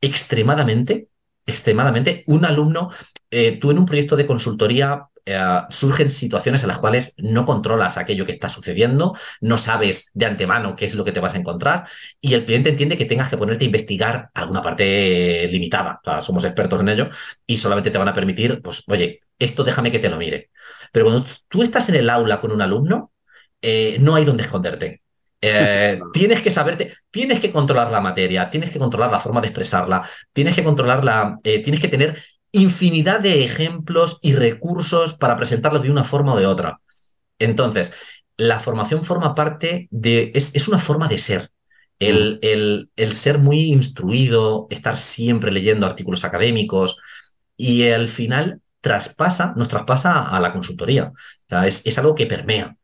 extremadamente, 0.00 1.08
extremadamente. 1.48 2.22
Un 2.26 2.44
alumno, 2.44 2.90
eh, 3.30 3.58
tú 3.58 3.70
en 3.70 3.78
un 3.78 3.86
proyecto 3.86 4.16
de 4.16 4.26
consultoría 4.26 5.08
eh, 5.30 5.60
surgen 5.70 6.08
situaciones 6.08 6.62
en 6.62 6.68
las 6.68 6.78
cuales 6.78 7.14
no 7.18 7.44
controlas 7.44 7.98
aquello 7.98 8.24
que 8.24 8.32
está 8.32 8.48
sucediendo, 8.48 9.14
no 9.40 9.58
sabes 9.58 10.10
de 10.14 10.26
antemano 10.26 10.76
qué 10.76 10.86
es 10.86 10.94
lo 10.94 11.04
que 11.04 11.12
te 11.12 11.20
vas 11.20 11.34
a 11.34 11.38
encontrar 11.38 11.86
y 12.20 12.34
el 12.34 12.44
cliente 12.44 12.70
entiende 12.70 12.96
que 12.96 13.04
tengas 13.04 13.28
que 13.28 13.36
ponerte 13.36 13.64
a 13.64 13.66
investigar 13.66 14.30
alguna 14.34 14.62
parte 14.62 15.48
limitada. 15.48 16.00
somos 16.22 16.44
expertos 16.44 16.80
en 16.80 16.88
ello 16.88 17.08
y 17.46 17.56
solamente 17.58 17.90
te 17.90 17.98
van 17.98 18.08
a 18.08 18.14
permitir, 18.14 18.62
pues, 18.62 18.84
oye, 18.88 19.20
esto 19.38 19.64
déjame 19.64 19.90
que 19.90 19.98
te 19.98 20.08
lo 20.08 20.16
mire. 20.16 20.50
Pero 20.92 21.06
cuando 21.06 21.26
tú 21.48 21.62
estás 21.62 21.88
en 21.88 21.96
el 21.96 22.10
aula 22.10 22.40
con 22.40 22.52
un 22.52 22.62
alumno, 22.62 23.12
eh, 23.62 23.98
no 24.00 24.14
hay 24.14 24.24
donde 24.24 24.42
esconderte. 24.44 25.02
Eh, 25.40 26.00
tienes 26.12 26.40
que 26.40 26.50
saberte, 26.50 26.94
tienes 27.10 27.40
que 27.40 27.52
controlar 27.52 27.90
la 27.90 28.00
materia, 28.00 28.50
tienes 28.50 28.70
que 28.70 28.78
controlar 28.78 29.10
la 29.10 29.20
forma 29.20 29.40
de 29.40 29.48
expresarla, 29.48 30.08
tienes 30.32 30.54
que 30.54 30.64
controlarla, 30.64 31.38
tienes 31.42 31.80
que 31.80 31.88
tener 31.88 32.20
infinidad 32.52 33.20
de 33.20 33.44
ejemplos 33.44 34.18
y 34.22 34.34
recursos 34.34 35.14
para 35.14 35.36
presentarlos 35.36 35.82
de 35.82 35.90
una 35.90 36.04
forma 36.04 36.34
o 36.34 36.38
de 36.38 36.46
otra. 36.46 36.80
Entonces, 37.38 37.94
la 38.36 38.60
formación 38.60 39.04
forma 39.04 39.34
parte 39.34 39.88
de, 39.90 40.32
es, 40.34 40.68
una 40.68 40.78
forma 40.78 41.08
de 41.08 41.18
ser. 41.18 41.50
El, 41.98 42.36
mm. 42.36 42.38
el, 42.42 42.90
el, 42.96 43.14
ser 43.14 43.38
muy 43.38 43.72
instruido, 43.72 44.68
estar 44.70 44.96
siempre 44.96 45.50
leyendo 45.50 45.86
artículos 45.86 46.24
académicos 46.24 47.00
y 47.56 47.88
al 47.88 48.08
final 48.08 48.60
traspasa, 48.80 49.52
nos 49.56 49.68
traspasa 49.68 50.28
a 50.28 50.40
la 50.40 50.52
consultoría. 50.52 51.12
O 51.12 51.48
sea, 51.48 51.66
es, 51.66 51.82
es 51.84 51.98
algo 51.98 52.14
que 52.14 52.26
permea. 52.26 52.76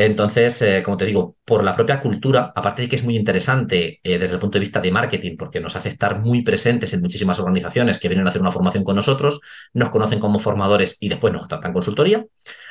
Entonces, 0.00 0.62
eh, 0.62 0.80
como 0.84 0.96
te 0.96 1.06
digo, 1.06 1.38
por 1.44 1.64
la 1.64 1.74
propia 1.74 2.00
cultura, 2.00 2.52
aparte 2.54 2.82
de 2.82 2.88
que 2.88 2.94
es 2.94 3.02
muy 3.02 3.16
interesante 3.16 3.98
eh, 4.04 4.16
desde 4.16 4.34
el 4.34 4.38
punto 4.38 4.56
de 4.56 4.60
vista 4.60 4.80
de 4.80 4.92
marketing, 4.92 5.36
porque 5.36 5.58
nos 5.58 5.74
hace 5.74 5.88
estar 5.88 6.20
muy 6.20 6.42
presentes 6.42 6.92
en 6.94 7.00
muchísimas 7.00 7.40
organizaciones 7.40 7.98
que 7.98 8.06
vienen 8.06 8.24
a 8.24 8.30
hacer 8.30 8.40
una 8.40 8.52
formación 8.52 8.84
con 8.84 8.94
nosotros, 8.94 9.40
nos 9.74 9.90
conocen 9.90 10.20
como 10.20 10.38
formadores 10.38 10.98
y 11.00 11.08
después 11.08 11.32
nos 11.32 11.48
tratan 11.48 11.72
consultoría, 11.72 12.24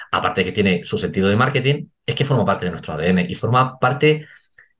aparte 0.09 0.39
de 0.39 0.45
que 0.45 0.51
tiene 0.53 0.85
su 0.85 0.97
sentido 0.97 1.27
de 1.27 1.35
marketing, 1.35 1.87
es 2.05 2.15
que 2.15 2.23
forma 2.23 2.45
parte 2.45 2.67
de 2.67 2.71
nuestro 2.71 2.93
ADN 2.93 3.29
y 3.29 3.35
forma 3.35 3.77
parte 3.77 4.25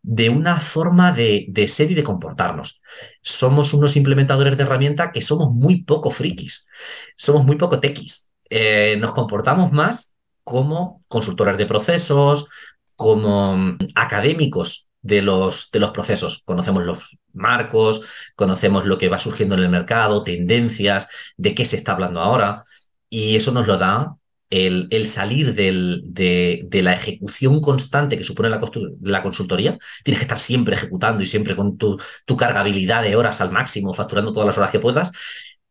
de 0.02 0.30
una 0.30 0.58
forma 0.62 1.12
de, 1.12 1.52
ser 1.68 1.92
y 1.92 1.96
de 1.96 2.04
comportarnos. 2.04 2.82
Somos 3.22 3.74
unos 3.74 3.98
implementadores 3.98 4.56
de 4.56 4.64
herramienta 4.64 5.12
que 5.12 5.22
somos 5.22 5.52
muy 5.54 5.84
poco 5.84 6.12
frikis, 6.12 6.70
somos 7.18 7.46
muy 7.46 7.58
poco 7.58 7.82
tequis. 7.82 8.32
Eh, 8.50 8.96
nos 9.02 9.14
comportamos 9.14 9.74
más 9.74 10.14
como 10.48 11.02
consultores 11.10 11.58
de 11.58 11.66
procesos, 11.66 12.48
como 12.96 13.58
mm, 13.58 13.78
académicos 13.96 14.88
de 15.02 15.22
los, 15.22 15.70
de 15.72 15.82
los 15.82 15.92
procesos. 15.92 16.42
Conocemos 16.46 16.86
los 16.86 17.18
marcos, 17.34 18.02
conocemos 18.34 18.86
lo 18.86 18.98
que 18.98 19.10
va 19.10 19.20
surgiendo 19.20 19.56
en 19.56 19.64
el 19.64 19.70
mercado, 19.70 20.24
tendencias, 20.24 21.10
de 21.36 21.54
qué 21.54 21.66
se 21.66 21.76
está 21.76 21.92
hablando 21.92 22.22
ahora, 22.22 22.64
y 23.10 23.36
eso 23.36 23.52
nos 23.52 23.68
lo 23.68 23.78
da 23.78 24.16
el, 24.50 24.88
el 24.92 25.10
salir 25.10 25.54
del, 25.54 26.04
de, 26.06 26.62
de, 26.66 26.82
la 26.82 26.94
ejecución 26.94 27.60
constante 27.60 28.18
que 28.18 28.24
supone 28.24 28.50
la, 28.50 28.62
la, 29.02 29.24
consultoría. 29.24 29.78
Tienes 30.06 30.20
que 30.20 30.26
estar 30.26 30.40
siempre 30.40 30.76
ejecutando 30.76 31.22
y 31.24 31.26
siempre 31.26 31.58
con 31.58 31.78
tu, 31.78 31.98
tu 32.26 32.38
cargabilidad 32.38 33.04
de 33.04 33.18
horas 33.18 33.42
al 33.42 33.52
máximo, 33.52 33.94
facturando 33.94 34.32
todas 34.32 34.48
las 34.48 34.58
horas 34.58 34.72
que 34.72 34.80
puedas. 34.80 35.12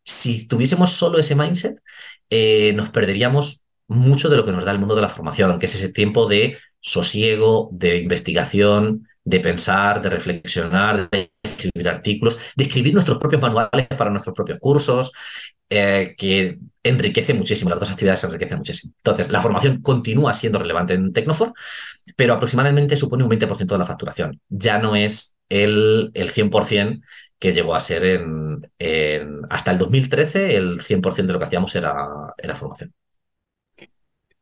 Si 0.05 0.47
tuviésemos 0.47 0.93
solo 0.93 1.19
ese 1.19 1.35
mindset, 1.35 1.79
eh, 2.29 2.75
nos 2.75 2.91
perderíamos 2.91 3.66
mucho 3.89 4.29
de 4.29 4.37
lo 4.37 4.45
que 4.45 4.53
nos 4.53 4.65
da 4.65 4.73
el 4.73 4.79
mundo 4.79 4.95
de 4.95 5.03
la 5.03 5.09
formación, 5.09 5.59
que 5.59 5.67
es 5.67 5.75
ese 5.75 5.93
tiempo 5.93 6.27
de 6.27 6.59
sosiego, 6.81 7.69
de 7.73 7.99
investigación, 8.01 9.07
de 9.25 9.41
pensar, 9.41 10.01
de 10.01 10.11
reflexionar, 10.11 11.11
de 11.11 11.33
escribir 11.43 11.89
artículos, 11.89 12.39
de 12.55 12.65
escribir 12.65 12.95
nuestros 12.95 13.19
propios 13.19 13.43
manuales 13.43 13.89
para 13.99 14.11
nuestros 14.11 14.35
propios 14.35 14.59
cursos, 14.61 15.13
eh, 15.69 16.15
que 16.17 16.59
enriquece 16.85 17.35
muchísimo, 17.35 17.71
las 17.71 17.81
dos 17.81 17.91
actividades 17.91 18.23
enriquecen 18.23 18.59
muchísimo. 18.59 18.95
Entonces, 18.99 19.31
la 19.31 19.41
formación 19.41 19.83
continúa 19.83 20.33
siendo 20.33 20.61
relevante 20.61 20.95
en 20.95 21.13
Tecnofor, 21.13 21.55
pero 22.15 22.35
aproximadamente 22.35 22.97
supone 22.97 23.25
un 23.25 23.31
20% 23.31 23.75
de 23.75 23.79
la 23.79 23.85
facturación. 23.85 24.41
Ya 24.49 24.79
no 24.79 24.95
es 24.95 25.37
el, 25.49 26.13
el 26.15 26.31
100% 26.31 27.01
que 27.41 27.53
llegó 27.53 27.75
a 27.75 27.81
ser 27.81 28.05
en, 28.05 28.71
en, 28.79 29.41
hasta 29.51 29.73
el 29.73 29.79
2013, 29.79 30.57
el 30.57 30.81
100% 30.81 31.27
de 31.27 31.33
lo 31.33 31.39
que 31.41 31.47
hacíamos 31.47 31.75
era, 31.75 31.95
era 32.39 32.55
formación 32.55 32.95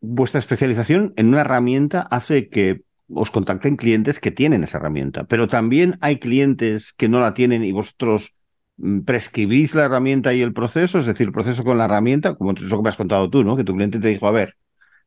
vuestra 0.04 0.38
especialización 0.38 1.12
en 1.16 1.28
una 1.28 1.40
herramienta 1.40 2.00
hace 2.02 2.48
que 2.48 2.82
os 3.08 3.30
contacten 3.30 3.76
clientes 3.76 4.20
que 4.20 4.30
tienen 4.30 4.64
esa 4.64 4.78
herramienta, 4.78 5.24
pero 5.24 5.46
también 5.46 5.96
hay 6.00 6.18
clientes 6.18 6.92
que 6.92 7.08
no 7.08 7.20
la 7.20 7.34
tienen 7.34 7.64
y 7.64 7.72
vosotros 7.72 8.34
mm, 8.76 9.00
prescribís 9.00 9.74
la 9.74 9.84
herramienta 9.84 10.34
y 10.34 10.42
el 10.42 10.52
proceso, 10.52 10.98
es 10.98 11.06
decir, 11.06 11.26
el 11.26 11.32
proceso 11.32 11.64
con 11.64 11.78
la 11.78 11.84
herramienta, 11.84 12.34
como 12.34 12.52
eso 12.52 12.76
que 12.76 12.82
me 12.82 12.88
has 12.88 12.96
contado 12.96 13.28
tú, 13.30 13.44
¿no? 13.44 13.56
Que 13.56 13.64
tu 13.64 13.74
cliente 13.74 13.98
te 13.98 14.08
dijo, 14.08 14.26
a 14.26 14.30
ver, 14.30 14.56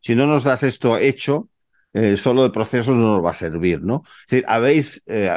si 0.02 0.16
no 0.16 0.28
nos 0.28 0.44
das 0.44 0.64
esto 0.64 0.98
hecho, 0.98 1.50
eh, 1.94 2.18
solo 2.18 2.44
de 2.44 2.52
procesos 2.52 2.96
no 2.96 3.16
nos 3.16 3.26
va 3.26 3.32
a 3.32 3.34
servir, 3.34 3.82
¿no? 3.82 4.04
Es 4.26 4.32
decir, 4.32 4.46
habéis, 4.48 5.04
eh, 5.08 5.32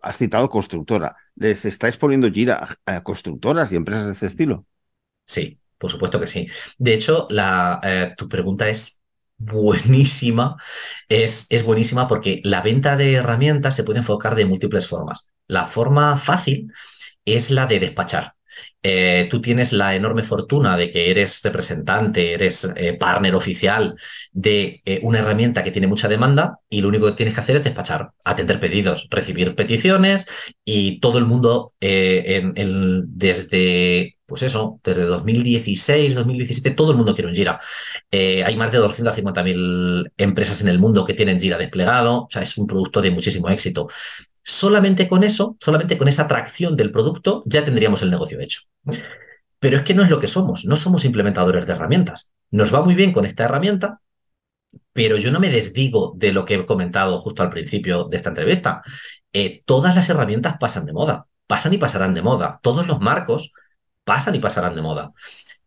has 0.00 0.16
citado 0.16 0.48
constructora, 0.48 1.16
¿les 1.34 1.64
estáis 1.64 1.96
poniendo 1.96 2.30
gira 2.30 2.78
a, 2.84 3.02
constructoras 3.02 3.72
y 3.72 3.76
empresas 3.76 4.06
de 4.06 4.12
este 4.12 4.26
estilo? 4.26 4.66
Sí, 5.24 5.58
por 5.78 5.90
supuesto 5.90 6.20
que 6.20 6.26
sí. 6.26 6.48
De 6.78 6.94
hecho, 6.94 7.26
la, 7.30 7.80
eh, 7.82 8.14
tu 8.16 8.28
pregunta 8.28 8.68
es 8.68 9.00
buenísima, 9.38 10.56
es, 11.08 11.46
es 11.50 11.62
buenísima 11.64 12.06
porque 12.06 12.40
la 12.44 12.62
venta 12.62 12.96
de 12.96 13.14
herramientas 13.14 13.76
se 13.76 13.84
puede 13.84 13.98
enfocar 13.98 14.34
de 14.34 14.46
múltiples 14.46 14.86
formas. 14.86 15.30
La 15.46 15.66
forma 15.66 16.16
fácil 16.16 16.72
es 17.24 17.50
la 17.50 17.66
de 17.66 17.80
despachar. 17.80 18.32
Eh, 18.82 19.26
tú 19.30 19.40
tienes 19.42 19.72
la 19.74 19.94
enorme 19.94 20.22
fortuna 20.22 20.76
de 20.78 20.90
que 20.90 21.10
eres 21.10 21.42
representante, 21.42 22.32
eres 22.32 22.72
eh, 22.76 22.94
partner 22.94 23.34
oficial 23.34 23.96
de 24.32 24.82
una 25.02 25.18
herramienta 25.18 25.62
que 25.62 25.72
tiene 25.72 25.88
mucha 25.88 26.08
demanda 26.08 26.60
y 26.70 26.80
lo 26.80 26.88
único 26.88 27.06
que 27.06 27.12
tienes 27.12 27.34
que 27.34 27.40
hacer 27.40 27.56
es 27.56 27.64
despachar, 27.64 28.12
atender 28.24 28.58
pedidos, 28.58 29.08
recibir 29.10 29.54
peticiones 29.54 30.26
y 30.64 31.00
todo 31.00 31.18
el 31.18 31.26
mundo 31.26 31.74
desde 33.08 34.15
pues 34.26 34.42
eso, 34.42 34.80
desde 34.82 35.04
2016, 35.04 36.14
2017, 36.14 36.72
todo 36.72 36.90
el 36.90 36.96
mundo 36.96 37.14
quiere 37.14 37.28
un 37.28 37.34
Jira. 37.34 37.60
Eh, 38.10 38.42
hay 38.44 38.56
más 38.56 38.72
de 38.72 38.80
250.000 38.80 40.12
empresas 40.16 40.60
en 40.62 40.68
el 40.68 40.80
mundo 40.80 41.04
que 41.04 41.14
tienen 41.14 41.38
Jira 41.38 41.56
desplegado, 41.56 42.24
o 42.24 42.28
sea, 42.28 42.42
es 42.42 42.58
un 42.58 42.66
producto 42.66 43.00
de 43.00 43.12
muchísimo 43.12 43.48
éxito. 43.48 43.88
Solamente 44.42 45.08
con 45.08 45.22
eso, 45.22 45.56
solamente 45.60 45.96
con 45.96 46.08
esa 46.08 46.22
atracción 46.22 46.76
del 46.76 46.90
producto, 46.90 47.44
ya 47.46 47.64
tendríamos 47.64 48.02
el 48.02 48.10
negocio 48.10 48.40
hecho. 48.40 48.62
Pero 49.60 49.76
es 49.76 49.82
que 49.82 49.94
no 49.94 50.02
es 50.02 50.10
lo 50.10 50.18
que 50.18 50.28
somos, 50.28 50.64
no 50.64 50.76
somos 50.76 51.04
implementadores 51.04 51.66
de 51.66 51.72
herramientas. 51.72 52.32
Nos 52.50 52.74
va 52.74 52.82
muy 52.82 52.94
bien 52.94 53.12
con 53.12 53.24
esta 53.26 53.44
herramienta, 53.44 54.00
pero 54.92 55.16
yo 55.16 55.30
no 55.30 55.40
me 55.40 55.50
desdigo 55.50 56.14
de 56.16 56.32
lo 56.32 56.44
que 56.44 56.54
he 56.54 56.66
comentado 56.66 57.18
justo 57.18 57.42
al 57.42 57.50
principio 57.50 58.04
de 58.04 58.16
esta 58.16 58.30
entrevista. 58.30 58.82
Eh, 59.32 59.62
todas 59.64 59.94
las 59.94 60.08
herramientas 60.10 60.56
pasan 60.58 60.84
de 60.84 60.92
moda, 60.92 61.26
pasan 61.46 61.74
y 61.74 61.78
pasarán 61.78 62.14
de 62.14 62.22
moda. 62.22 62.58
Todos 62.62 62.86
los 62.86 63.00
marcos 63.00 63.52
pasan 64.06 64.34
y 64.36 64.38
pasarán 64.38 64.76
de 64.76 64.82
moda. 64.82 65.12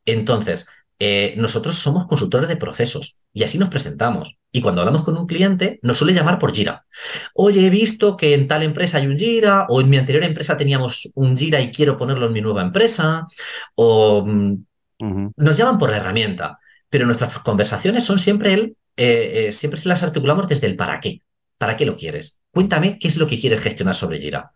Entonces, 0.06 0.68
eh, 0.98 1.34
nosotros 1.38 1.76
somos 1.78 2.08
consultores 2.08 2.50
de 2.50 2.58
procesos 2.58 3.24
y 3.34 3.44
así 3.44 3.58
nos 3.58 3.70
presentamos. 3.70 4.38
Y 4.52 4.62
cuando 4.62 4.82
hablamos 4.82 5.04
con 5.04 5.18
un 5.18 5.28
cliente, 5.28 5.80
nos 5.84 5.98
suele 5.98 6.14
llamar 6.14 6.40
por 6.40 6.54
Jira. 6.54 6.86
Oye, 7.34 7.68
he 7.68 7.70
visto 7.70 8.18
que 8.18 8.34
en 8.34 8.48
tal 8.48 8.64
empresa 8.64 8.98
hay 8.98 9.08
un 9.08 9.18
Jira, 9.18 9.66
o 9.70 9.82
en 9.82 9.90
mi 9.90 9.98
anterior 9.98 10.24
empresa 10.24 10.58
teníamos 10.58 11.10
un 11.16 11.38
Jira 11.38 11.60
y 11.62 11.72
quiero 11.72 11.98
ponerlo 11.98 12.26
en 12.28 12.34
mi 12.34 12.42
nueva 12.42 12.62
empresa, 12.64 13.26
o 13.76 14.20
uh 14.20 14.26
-huh. 14.26 15.34
nos 15.36 15.58
llaman 15.58 15.78
por 15.78 15.90
la 15.90 15.98
herramienta. 15.98 16.60
Pero 16.90 17.06
nuestras 17.06 17.40
conversaciones 17.40 18.04
son 18.04 18.18
siempre 18.20 18.54
el, 18.54 18.76
eh, 18.98 19.48
eh, 19.48 19.54
siempre 19.54 19.80
se 19.80 19.88
las 19.88 20.04
articulamos 20.04 20.48
desde 20.48 20.68
el 20.68 20.76
para 20.76 21.00
qué. 21.00 21.22
¿Para 21.58 21.78
qué 21.78 21.86
lo 21.86 21.96
quieres? 21.96 22.39
Cuéntame 22.52 22.98
qué 22.98 23.08
es 23.08 23.18
lo 23.18 23.28
que 23.28 23.40
quieres 23.40 23.62
gestionar 23.62 23.96
sobre 23.96 24.20
Jira. 24.20 24.52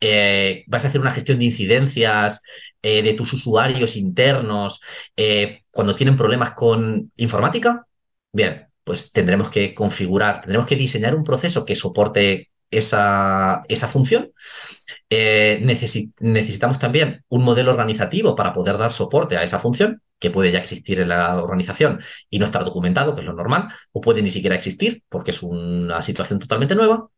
Eh, 0.00 0.64
¿Vas 0.66 0.84
a 0.84 0.88
hacer 0.88 1.00
una 1.00 1.10
gestión 1.10 1.38
de 1.38 1.44
incidencias 1.44 2.42
eh, 2.82 3.02
de 3.02 3.12
tus 3.12 3.32
usuarios 3.34 3.96
internos 3.96 4.80
eh, 5.16 5.64
cuando 5.70 5.94
tienen 5.94 6.16
problemas 6.16 6.52
con 6.52 7.12
informática? 7.16 7.86
Bien, 8.32 8.68
pues 8.84 9.12
tendremos 9.12 9.50
que 9.50 9.74
configurar, 9.74 10.40
tendremos 10.40 10.66
que 10.66 10.76
diseñar 10.76 11.14
un 11.14 11.24
proceso 11.24 11.64
que 11.64 11.76
soporte 11.76 12.50
esa, 12.70 13.62
esa 13.68 13.88
función. 13.88 14.32
Necesi 15.10 16.12
necesitamos 16.20 16.78
también 16.78 17.24
un 17.28 17.42
modelo 17.42 17.70
organizativo 17.70 18.34
para 18.34 18.52
poder 18.52 18.78
dar 18.78 18.92
soporte 18.92 19.36
a 19.36 19.42
esa 19.42 19.58
función 19.58 20.02
que 20.18 20.30
puede 20.30 20.50
ya 20.50 20.58
existir 20.58 21.00
en 21.00 21.10
la 21.10 21.36
organización 21.42 22.00
y 22.30 22.38
no 22.38 22.46
estar 22.46 22.64
documentado, 22.64 23.14
que 23.14 23.20
es 23.20 23.26
lo 23.26 23.34
normal, 23.34 23.68
o 23.92 24.00
puede 24.00 24.22
ni 24.22 24.30
siquiera 24.30 24.56
existir 24.56 25.04
porque 25.08 25.30
es 25.30 25.42
una 25.42 26.02
situación 26.02 26.38
totalmente 26.38 26.74
nueva. 26.74 27.08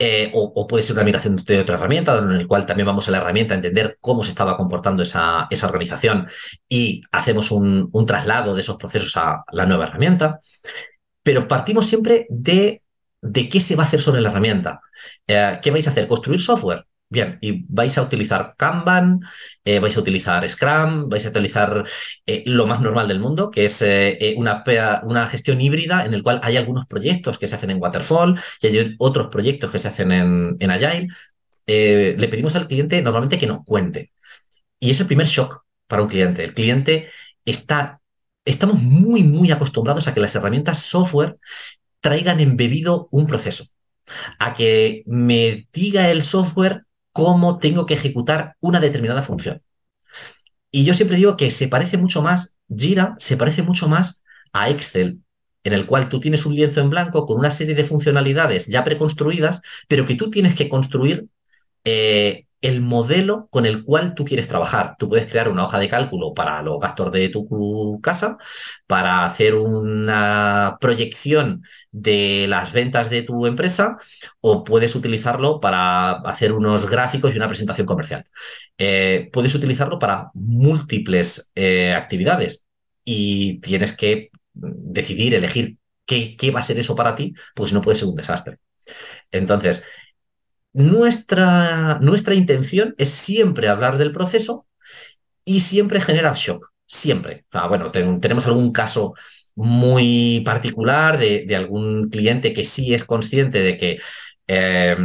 Eh, 0.00 0.30
o, 0.32 0.66
puede 0.68 0.84
ser 0.84 0.94
una 0.94 1.04
migración 1.04 1.34
de 1.36 1.58
otra 1.58 1.76
herramienta, 1.76 2.18
en 2.18 2.30
el 2.30 2.46
cual 2.46 2.64
también 2.64 2.86
vamos 2.86 3.08
a 3.08 3.10
la 3.10 3.18
herramienta 3.18 3.54
a 3.54 3.56
entender 3.56 3.98
cómo 4.00 4.22
se 4.22 4.30
estaba 4.30 4.56
comportando 4.56 5.02
esa, 5.02 5.48
esa 5.50 5.66
organización 5.66 6.28
y 6.68 7.02
hacemos 7.10 7.50
un, 7.50 7.88
un 7.92 8.06
traslado 8.06 8.54
de 8.54 8.60
esos 8.60 8.76
procesos 8.76 9.16
a 9.16 9.42
la 9.50 9.66
nueva 9.66 9.86
herramienta. 9.86 10.38
Pero 11.22 11.48
partimos 11.48 11.86
siempre 11.86 12.26
de, 12.30 12.82
de 13.20 13.48
qué 13.48 13.60
se 13.60 13.74
va 13.74 13.82
a 13.82 13.86
hacer 13.86 14.00
sobre 14.00 14.20
la 14.20 14.30
herramienta. 14.30 14.80
Eh, 15.26 15.58
¿Qué 15.60 15.70
vais 15.70 15.86
a 15.88 15.90
hacer? 15.90 16.06
¿Construir 16.06 16.40
software? 16.40 16.86
Bien, 17.10 17.38
y 17.40 17.64
vais 17.68 17.96
a 17.96 18.02
utilizar 18.02 18.54
Kanban, 18.58 19.20
eh, 19.64 19.78
vais 19.78 19.96
a 19.96 20.00
utilizar 20.00 20.48
Scrum, 20.48 21.08
vais 21.08 21.24
a 21.24 21.30
utilizar 21.30 21.84
eh, 22.26 22.42
lo 22.44 22.66
más 22.66 22.82
normal 22.82 23.08
del 23.08 23.18
mundo, 23.18 23.50
que 23.50 23.64
es 23.64 23.80
eh, 23.80 24.34
una, 24.36 24.62
una, 25.04 25.26
gestión 25.26 25.58
híbrida 25.60 26.04
en 26.04 26.12
el 26.12 26.22
cual 26.22 26.38
hay 26.42 26.58
algunos 26.58 26.86
proyectos 26.86 27.38
que 27.38 27.46
se 27.46 27.54
hacen 27.54 27.70
en 27.70 27.80
Waterfall 27.80 28.38
y 28.60 28.66
hay 28.66 28.96
otros 28.98 29.28
proyectos 29.28 29.70
que 29.70 29.78
se 29.78 29.88
hacen 29.88 30.12
en, 30.12 30.56
en 30.60 30.70
Agile. 30.70 31.08
Le 31.66 32.28
pedimos 32.28 32.54
al 32.56 32.68
cliente 32.68 33.00
normalmente 33.02 33.38
que 33.38 33.46
nos 33.46 33.64
cuente. 33.64 34.12
Y 34.80 34.90
es 34.90 35.00
el 35.00 35.06
primer 35.06 35.26
shock 35.26 35.64
para 35.86 36.02
un 36.02 36.08
cliente. 36.08 36.44
El 36.44 36.54
cliente 36.54 37.10
está, 37.44 38.00
estamos 38.44 38.80
muy, 38.82 39.22
muy 39.22 39.50
acostumbrados 39.50 40.08
a 40.08 40.14
que 40.14 40.20
las 40.20 40.34
herramientas 40.34 40.82
software 40.82 41.38
traigan 42.00 42.40
embebido 42.40 43.08
un 43.10 43.26
proceso 43.26 43.64
a 44.38 44.54
que 44.54 45.02
me 45.06 45.68
diga 45.72 46.10
el 46.10 46.22
software 46.22 46.84
cómo 47.18 47.58
tengo 47.58 47.84
que 47.84 47.94
ejecutar 47.94 48.54
una 48.60 48.78
determinada 48.78 49.22
función. 49.22 49.60
Y 50.70 50.84
yo 50.84 50.94
siempre 50.94 51.16
digo 51.16 51.36
que 51.36 51.50
se 51.50 51.66
parece 51.66 51.96
mucho 51.96 52.22
más, 52.22 52.56
Jira 52.68 53.16
se 53.18 53.36
parece 53.36 53.62
mucho 53.62 53.88
más 53.88 54.22
a 54.52 54.70
Excel, 54.70 55.18
en 55.64 55.72
el 55.72 55.84
cual 55.84 56.08
tú 56.08 56.20
tienes 56.20 56.46
un 56.46 56.54
lienzo 56.54 56.80
en 56.80 56.90
blanco 56.90 57.26
con 57.26 57.40
una 57.40 57.50
serie 57.50 57.74
de 57.74 57.82
funcionalidades 57.82 58.68
ya 58.68 58.84
preconstruidas, 58.84 59.62
pero 59.88 60.06
que 60.06 60.14
tú 60.14 60.30
tienes 60.30 60.54
que 60.54 60.68
construir 60.68 61.26
eh, 61.82 62.46
el 62.60 62.80
modelo 62.80 63.48
con 63.50 63.66
el 63.66 63.84
cual 63.84 64.14
tú 64.14 64.24
quieres 64.24 64.48
trabajar. 64.48 64.96
Tú 64.98 65.08
puedes 65.08 65.30
crear 65.30 65.48
una 65.48 65.64
hoja 65.64 65.78
de 65.78 65.88
cálculo 65.88 66.34
para 66.34 66.62
los 66.62 66.80
gastos 66.80 67.12
de 67.12 67.28
tu 67.28 68.00
casa, 68.02 68.36
para 68.86 69.24
hacer 69.24 69.54
una 69.54 70.76
proyección 70.80 71.62
de 71.92 72.46
las 72.48 72.72
ventas 72.72 73.10
de 73.10 73.22
tu 73.22 73.46
empresa 73.46 73.96
o 74.40 74.64
puedes 74.64 74.94
utilizarlo 74.96 75.60
para 75.60 76.12
hacer 76.22 76.52
unos 76.52 76.88
gráficos 76.90 77.32
y 77.32 77.36
una 77.36 77.48
presentación 77.48 77.86
comercial. 77.86 78.24
Eh, 78.76 79.30
puedes 79.32 79.54
utilizarlo 79.54 79.98
para 79.98 80.30
múltiples 80.34 81.50
eh, 81.54 81.94
actividades 81.94 82.66
y 83.04 83.60
tienes 83.60 83.96
que 83.96 84.30
decidir, 84.52 85.34
elegir 85.34 85.76
qué, 86.04 86.36
qué 86.36 86.50
va 86.50 86.60
a 86.60 86.62
ser 86.62 86.78
eso 86.78 86.96
para 86.96 87.14
ti, 87.14 87.34
pues 87.54 87.72
no 87.72 87.82
puede 87.82 87.96
ser 87.96 88.08
un 88.08 88.16
desastre. 88.16 88.58
Entonces, 89.30 89.84
nuestra, 90.78 91.98
nuestra 92.00 92.34
intención 92.34 92.94
es 92.98 93.10
siempre 93.10 93.68
hablar 93.68 93.98
del 93.98 94.12
proceso 94.12 94.66
y 95.44 95.60
siempre 95.60 96.00
generar 96.00 96.36
shock, 96.36 96.70
siempre. 96.86 97.46
bueno, 97.68 97.90
tenemos 97.90 98.46
algún 98.46 98.70
caso 98.72 99.14
muy 99.56 100.42
particular 100.44 101.18
de, 101.18 101.56
algún 101.56 102.10
cliente 102.10 102.52
que 102.52 102.64
sí 102.64 102.94
es 102.94 103.02
consciente 103.02 103.60
de 103.60 103.76
que 103.76 103.98
eh, 104.46 104.96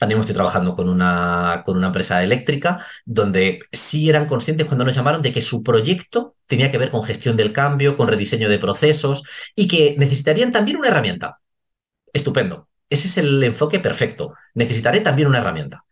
estoy 0.00 0.34
trabajando 0.34 0.74
con 0.74 0.88
una, 0.88 1.62
con 1.64 1.76
una 1.76 1.86
empresa 1.88 2.22
eléctrica 2.24 2.84
donde 3.04 3.60
sí 3.70 4.08
eran 4.08 4.26
conscientes 4.26 4.66
cuando 4.66 4.84
nos 4.84 4.96
llamaron 4.96 5.22
de 5.22 5.32
que 5.32 5.42
su 5.42 5.62
proyecto 5.62 6.34
tenía 6.46 6.72
que 6.72 6.78
ver 6.78 6.90
con 6.90 7.04
gestión 7.04 7.36
del 7.36 7.52
cambio, 7.52 7.96
con 7.96 8.08
rediseño 8.08 8.48
de 8.48 8.58
procesos 8.58 9.22
y 9.54 9.68
que 9.68 9.94
necesitarían 9.96 10.50
también 10.50 10.78
una 10.78 10.88
herramienta. 10.88 11.38
Estupendo. 12.12 12.68
Ese 12.88 13.08
es 13.08 13.18
el 13.18 13.42
enfoque 13.42 13.80
perfecto. 13.80 14.34
Necesitaré 14.54 15.00
también 15.00 15.28
una 15.28 15.38
herramienta. 15.38 15.84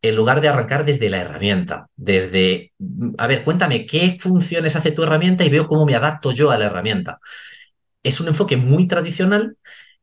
En 0.00 0.16
lugar 0.16 0.40
de 0.40 0.48
arrancar 0.48 0.84
desde 0.84 1.08
la 1.08 1.18
herramienta, 1.18 1.86
desde, 1.94 2.72
a 3.18 3.26
ver, 3.28 3.44
cuéntame 3.44 3.86
qué 3.86 4.16
funciones 4.18 4.74
hace 4.74 4.90
tu 4.90 5.04
herramienta 5.04 5.44
y 5.44 5.50
veo 5.50 5.68
cómo 5.68 5.86
me 5.86 5.94
adapto 5.94 6.32
yo 6.32 6.50
a 6.50 6.58
la 6.58 6.66
herramienta. 6.66 7.20
Es 8.02 8.20
un 8.20 8.28
enfoque 8.28 8.56
muy 8.56 8.88
tradicional, 8.88 9.56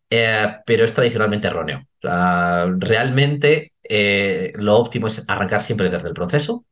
eh, 0.10 0.56
pero 0.66 0.86
es 0.86 0.94
tradicionalmente 0.94 1.48
erróneo. 1.50 1.86
realmente 2.02 3.74
eh, 3.84 4.54
lo 4.56 4.78
óptimo 4.78 5.08
es 5.08 5.26
arrancar 5.28 5.62
siempre 5.62 5.90
desde 5.90 6.08
el 6.08 6.14
proceso 6.14 6.66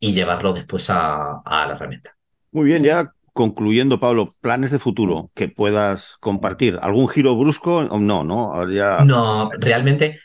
y 0.00 0.12
llevarlo 0.12 0.52
después 0.52 0.90
a, 0.90 1.40
a 1.44 1.66
la 1.66 1.74
herramienta. 1.74 2.16
Muy 2.50 2.66
bien, 2.66 2.82
ya 2.82 3.12
concluyendo, 3.34 4.00
Pablo, 4.00 4.36
planes 4.40 4.70
de 4.70 4.78
futuro 4.78 5.30
que 5.34 5.48
puedas 5.48 6.16
compartir. 6.20 6.78
¿Algún 6.80 7.08
giro 7.08 7.36
brusco? 7.36 7.82
No, 7.82 8.24
no. 8.24 8.64
No, 9.04 9.50
realmente, 9.58 10.20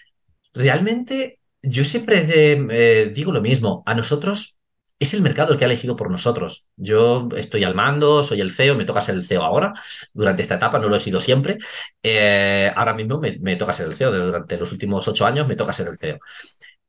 realmente 0.54 1.40
yo 1.62 1.84
siempre 1.84 2.26
eh, 2.30 3.12
digo 3.14 3.34
lo 3.34 3.42
mismo. 3.42 3.82
A 3.88 3.96
nosotros 3.96 4.60
es 5.00 5.14
el 5.16 5.24
mercado 5.24 5.54
el 5.54 5.58
que 5.58 5.66
ha 5.66 5.68
elegido 5.68 5.96
por 5.96 6.12
nosotros. 6.12 6.68
Yo 6.76 7.28
estoy 7.36 7.64
al 7.64 7.74
mando, 7.74 8.24
soy 8.24 8.42
el 8.42 8.52
CEO, 8.52 8.76
me 8.76 8.86
toca 8.86 9.02
ser 9.02 9.16
el 9.16 9.24
CEO 9.24 9.44
ahora. 9.44 9.74
Durante 10.14 10.44
esta 10.44 10.56
etapa 10.56 10.78
no 10.78 10.88
lo 10.88 10.96
he 10.96 11.00
sido 11.00 11.20
siempre. 11.20 11.58
Eh, 12.04 12.72
ahora 12.76 12.94
mismo 12.94 13.20
me, 13.20 13.56
toca 13.56 13.74
ser 13.74 13.88
el 13.88 13.96
CEO. 13.96 14.12
Durante 14.12 14.56
los 14.58 14.72
últimos 14.72 15.08
ocho 15.08 15.26
años 15.26 15.48
me 15.48 15.56
toca 15.56 15.74
ser 15.74 15.88
el 15.88 15.98
CEO. 15.98 16.20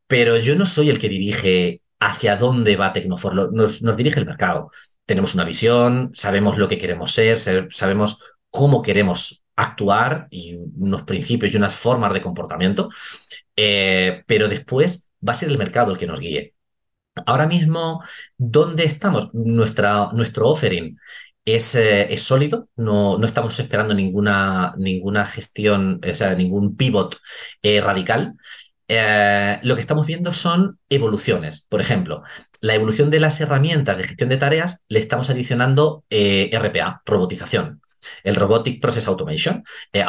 Pero 0.06 0.36
yo 0.36 0.54
no 0.54 0.66
soy 0.66 0.90
el 0.90 0.98
que 0.98 1.08
dirige 1.08 1.80
hacia 1.98 2.36
dónde 2.36 2.76
va 2.76 2.92
Tecnofor. 2.92 3.54
Nos, 3.54 3.80
nos 3.80 3.96
dirige 3.96 4.20
el 4.20 4.26
mercado 4.26 4.70
tenemos 5.10 5.34
una 5.34 5.44
visión, 5.44 6.12
sabemos 6.14 6.56
lo 6.56 6.68
que 6.68 6.78
queremos 6.78 7.10
ser, 7.12 7.40
sabemos 7.40 8.38
cómo 8.48 8.80
queremos 8.80 9.44
actuar 9.56 10.28
y 10.30 10.56
unos 10.76 11.02
principios 11.02 11.52
y 11.52 11.56
unas 11.56 11.74
formas 11.74 12.12
de 12.14 12.20
comportamiento, 12.20 12.88
eh, 13.56 14.22
pero 14.28 14.46
después 14.46 15.10
va 15.28 15.32
a 15.32 15.34
ser 15.34 15.48
el 15.48 15.58
mercado 15.58 15.90
el 15.90 15.98
que 15.98 16.06
nos 16.06 16.20
guíe. 16.20 16.54
Ahora 17.26 17.48
mismo, 17.48 18.04
¿dónde 18.38 18.84
estamos? 18.84 19.30
Nuestra, 19.32 20.10
nuestro 20.12 20.46
offering 20.46 20.96
es, 21.44 21.74
eh, 21.74 22.12
es 22.12 22.22
sólido, 22.22 22.68
no, 22.76 23.18
no, 23.18 23.26
estamos 23.26 23.58
esperando 23.58 23.94
ninguna, 23.94 24.74
ninguna 24.76 25.26
gestión, 25.26 26.00
o 26.08 26.14
sea, 26.14 26.36
ningún 26.36 26.76
pivot 26.76 27.16
eh, 27.62 27.80
radical. 27.80 28.36
Eh, 28.92 29.60
lo 29.62 29.76
que 29.76 29.82
estamos 29.82 30.04
viendo 30.04 30.32
son 30.32 30.80
evoluciones. 30.88 31.64
Por 31.68 31.80
ejemplo, 31.80 32.24
la 32.60 32.74
evolución 32.74 33.08
de 33.08 33.20
las 33.20 33.40
herramientas 33.40 33.96
de 33.96 34.02
gestión 34.02 34.28
de 34.28 34.36
tareas 34.36 34.82
le 34.88 34.98
estamos 34.98 35.30
adicionando 35.30 36.04
eh, 36.10 36.50
RPA, 36.52 37.00
robotización. 37.06 37.82
El 38.24 38.34
Robotic 38.34 38.80
Process 38.80 39.06
Automation, 39.06 39.62
eh, 39.92 40.02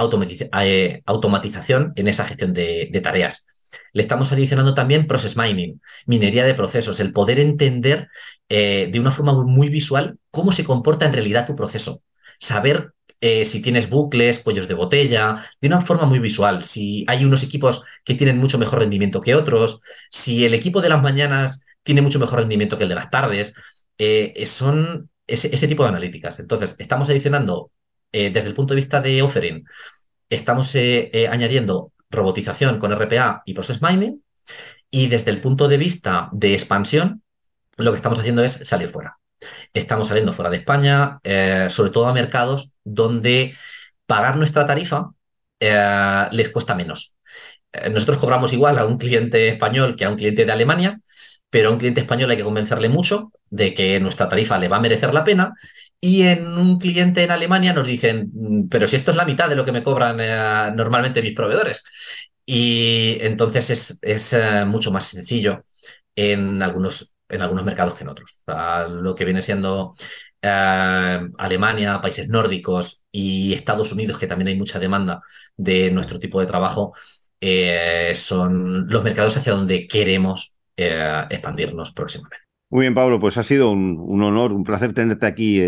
automatización 1.05 1.93
en 1.95 2.07
esa 2.07 2.25
gestión 2.25 2.53
de, 2.53 2.99
tareas. 3.03 3.45
Le 3.93 4.01
estamos 4.01 4.31
adicionando 4.31 4.73
también 4.73 5.05
process 5.05 5.37
mining, 5.37 5.79
minería 6.07 6.43
de 6.43 6.55
procesos, 6.55 6.99
el 6.99 7.13
poder 7.13 7.39
entender 7.39 8.07
de 8.49 8.99
una 8.99 9.11
forma 9.11 9.33
muy 9.43 9.69
visual 9.69 10.17
cómo 10.31 10.51
se 10.51 10.63
comporta 10.63 11.05
en 11.05 11.13
realidad 11.13 11.45
tu 11.45 11.55
proceso. 11.55 12.01
Saber 12.39 12.93
eh, 13.21 13.45
si 13.45 13.61
tienes 13.61 13.89
bucles, 13.89 14.39
cuellos 14.39 14.67
de 14.67 14.73
botella, 14.73 15.45
de 15.61 15.67
una 15.67 15.79
forma 15.79 16.05
muy 16.07 16.19
visual. 16.19 16.63
Si 16.63 17.05
hay 17.07 17.23
unos 17.23 17.43
equipos 17.43 17.85
que 18.03 18.15
tienen 18.15 18.39
mucho 18.39 18.57
mejor 18.57 18.79
rendimiento 18.79 19.21
que 19.21 19.35
otros, 19.35 19.81
si 20.09 20.43
el 20.43 20.55
equipo 20.55 20.81
de 20.81 20.89
las 20.89 21.03
mañanas 21.03 21.63
tiene 21.83 22.01
mucho 22.01 22.19
mejor 22.19 22.39
rendimiento 22.39 22.77
que 22.77 22.83
el 22.83 22.89
de 22.89 22.95
las 22.95 23.11
tardes, 23.11 23.53
eh, 23.99 24.43
son 24.47 25.09
ese, 25.27 25.67
tipo 25.67 25.83
de 25.83 25.89
analíticas. 25.89 26.39
Entonces, 26.39 26.75
estamos 26.79 27.09
adicionando 27.09 27.71
eh, 28.11 28.31
desde 28.31 28.49
el 28.49 28.55
punto 28.55 28.73
de 28.73 28.81
vista 28.81 29.01
de 29.01 29.21
offering, 29.21 29.65
estamos 30.29 30.75
añadiendo 31.29 31.93
robotización 32.09 32.79
con 32.79 32.91
RPA 32.91 33.43
y 33.45 33.53
process 33.53 33.81
mining, 33.81 34.23
y 34.89 35.07
desde 35.07 35.31
el 35.31 35.41
punto 35.41 35.67
de 35.67 35.77
vista 35.77 36.29
de 36.33 36.53
expansión, 36.53 37.23
lo 37.77 37.91
que 37.91 37.97
estamos 37.97 38.19
haciendo 38.19 38.43
es 38.43 38.53
salir 38.53 38.89
fuera. 38.89 39.20
Estamos 39.73 40.07
saliendo 40.07 40.33
fuera 40.33 40.49
de 40.49 40.57
España, 40.57 41.19
eh, 41.23 41.67
sobre 41.69 41.91
todo 41.91 42.07
a 42.07 42.13
mercados 42.13 42.77
donde 42.83 43.55
pagar 44.05 44.37
nuestra 44.37 44.65
tarifa 44.65 45.11
eh, 45.59 46.27
les 46.31 46.49
cuesta 46.49 46.75
menos. 46.75 47.17
Eh, 47.71 47.89
nosotros 47.89 48.17
cobramos 48.17 48.53
igual 48.53 48.77
a 48.79 48.85
un 48.85 48.97
cliente 48.97 49.47
español 49.47 49.95
que 49.95 50.05
a 50.05 50.09
un 50.09 50.17
cliente 50.17 50.45
de 50.45 50.51
Alemania, 50.51 50.99
pero 51.49 51.69
a 51.69 51.71
un 51.71 51.77
cliente 51.77 52.01
español 52.01 52.29
hay 52.31 52.37
que 52.37 52.43
convencerle 52.43 52.89
mucho 52.89 53.31
de 53.49 53.73
que 53.73 53.99
nuestra 53.99 54.29
tarifa 54.29 54.57
le 54.57 54.67
va 54.67 54.77
a 54.77 54.81
merecer 54.81 55.13
la 55.13 55.23
pena. 55.23 55.53
Y 55.99 56.23
en 56.23 56.47
un 56.57 56.79
cliente 56.79 57.23
en 57.23 57.31
Alemania 57.31 57.73
nos 57.73 57.85
dicen, 57.85 58.31
mm, 58.33 58.69
pero 58.69 58.87
si 58.87 58.95
esto 58.95 59.11
es 59.11 59.17
la 59.17 59.25
mitad 59.25 59.49
de 59.49 59.55
lo 59.55 59.65
que 59.65 59.71
me 59.71 59.83
cobran 59.83 60.17
normalmente 60.75 61.21
mis 61.21 61.33
proveedores. 61.35 61.83
Y 62.45 63.17
entonces 63.21 63.69
es, 63.69 63.99
es 64.01 64.35
mucho 64.65 64.91
más 64.91 65.05
sencillo 65.05 65.65
en 66.15 66.61
algunos 66.61 67.15
en 67.31 67.41
algunos 67.41 67.65
mercados 67.65 67.95
que 67.95 68.03
en 68.03 68.09
otros. 68.09 68.43
lo 68.89 69.15
que 69.15 69.25
viene 69.25 69.41
siendo 69.41 69.93
eh, 70.41 71.19
Alemania, 71.37 72.01
países 72.01 72.29
nórdicos 72.29 73.05
y 73.11 73.53
Estados 73.53 73.91
Unidos, 73.93 74.17
que 74.17 74.27
también 74.27 74.49
hay 74.49 74.57
mucha 74.57 74.79
demanda 74.79 75.21
de 75.55 75.91
nuestro 75.91 76.19
tipo 76.19 76.39
de 76.39 76.47
trabajo, 76.47 76.93
eh, 77.39 78.11
son 78.15 78.87
los 78.87 79.03
mercados 79.03 79.37
hacia 79.37 79.53
donde 79.53 79.87
queremos 79.87 80.57
eh, 80.75 81.23
expandirnos 81.29 81.91
próximamente. 81.91 82.37
Muy 82.69 82.81
bien, 82.81 82.93
Pablo, 82.93 83.19
pues 83.19 83.37
ha 83.37 83.43
sido 83.43 83.71
un, 83.71 84.23
honor, 84.23 84.53
un 84.53 84.63
placer 84.63 84.93
tenerte 84.93 85.25
aquí 85.25 85.61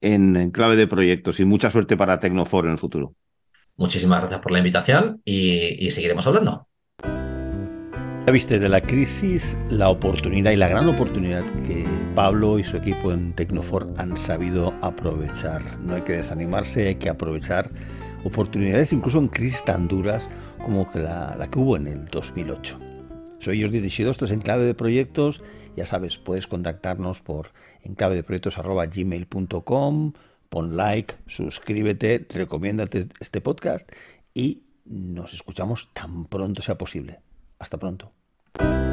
en, 0.00 0.50
clave 0.50 0.76
de 0.76 0.86
proyectos 0.86 1.40
y 1.40 1.44
mucha 1.44 1.70
suerte 1.70 1.96
para 1.96 2.18
Tecnofor 2.18 2.66
en 2.66 2.72
el 2.72 2.78
futuro. 2.78 3.14
Muchísimas 3.76 4.20
gracias 4.20 4.40
por 4.40 4.52
la 4.52 4.58
invitación 4.58 5.20
y 5.24 5.90
seguiremos 5.90 6.26
hablando. 6.26 6.68
Ya 8.26 8.32
viste 8.32 8.58
de 8.58 8.70
la 8.70 8.80
crisis 8.80 9.58
la 9.68 9.90
oportunidad 9.90 10.50
y 10.50 10.56
la 10.56 10.68
gran 10.68 10.88
oportunidad 10.88 11.44
que 11.66 11.84
Pablo 12.14 12.58
y 12.58 12.64
su 12.64 12.78
equipo 12.78 13.12
en 13.12 13.34
Tecnofor 13.34 13.92
han 13.98 14.16
sabido 14.16 14.72
aprovechar. 14.80 15.78
No 15.80 15.94
hay 15.94 16.00
que 16.02 16.14
desanimarse, 16.14 16.88
hay 16.88 16.94
que 16.94 17.10
aprovechar 17.10 17.70
oportunidades 18.24 18.94
incluso 18.94 19.18
en 19.18 19.28
crisis 19.28 19.62
tan 19.62 19.88
duras 19.88 20.26
como 20.64 20.88
la, 20.94 21.36
que 21.50 21.58
hubo 21.58 21.76
en 21.76 21.86
el 21.86 22.06
2008. 22.06 22.80
Soy 23.40 23.60
Jordi 23.60 23.82
Teixidó, 23.82 24.10
esto 24.10 24.24
es 24.24 24.30
Enclave 24.30 24.64
de 24.64 24.74
Proyectos. 24.74 25.42
Ya 25.76 25.84
sabes, 25.84 26.16
puedes 26.16 26.46
contactarnos 26.46 27.20
por 27.20 27.50
enclavedeproyectos.gmail.com 27.82 30.12
Pon 30.48 30.76
like, 30.78 31.16
suscríbete, 31.26 32.26
recomiéndate 32.30 33.06
este 33.20 33.42
podcast 33.42 33.92
y 34.32 34.62
nos 34.86 35.34
escuchamos 35.34 35.90
tan 35.92 36.24
pronto 36.24 36.62
sea 36.62 36.78
posible. 36.78 37.20
Hasta 37.58 37.78
pronto. 37.78 38.13
thank 38.58 38.78
you 38.78 38.83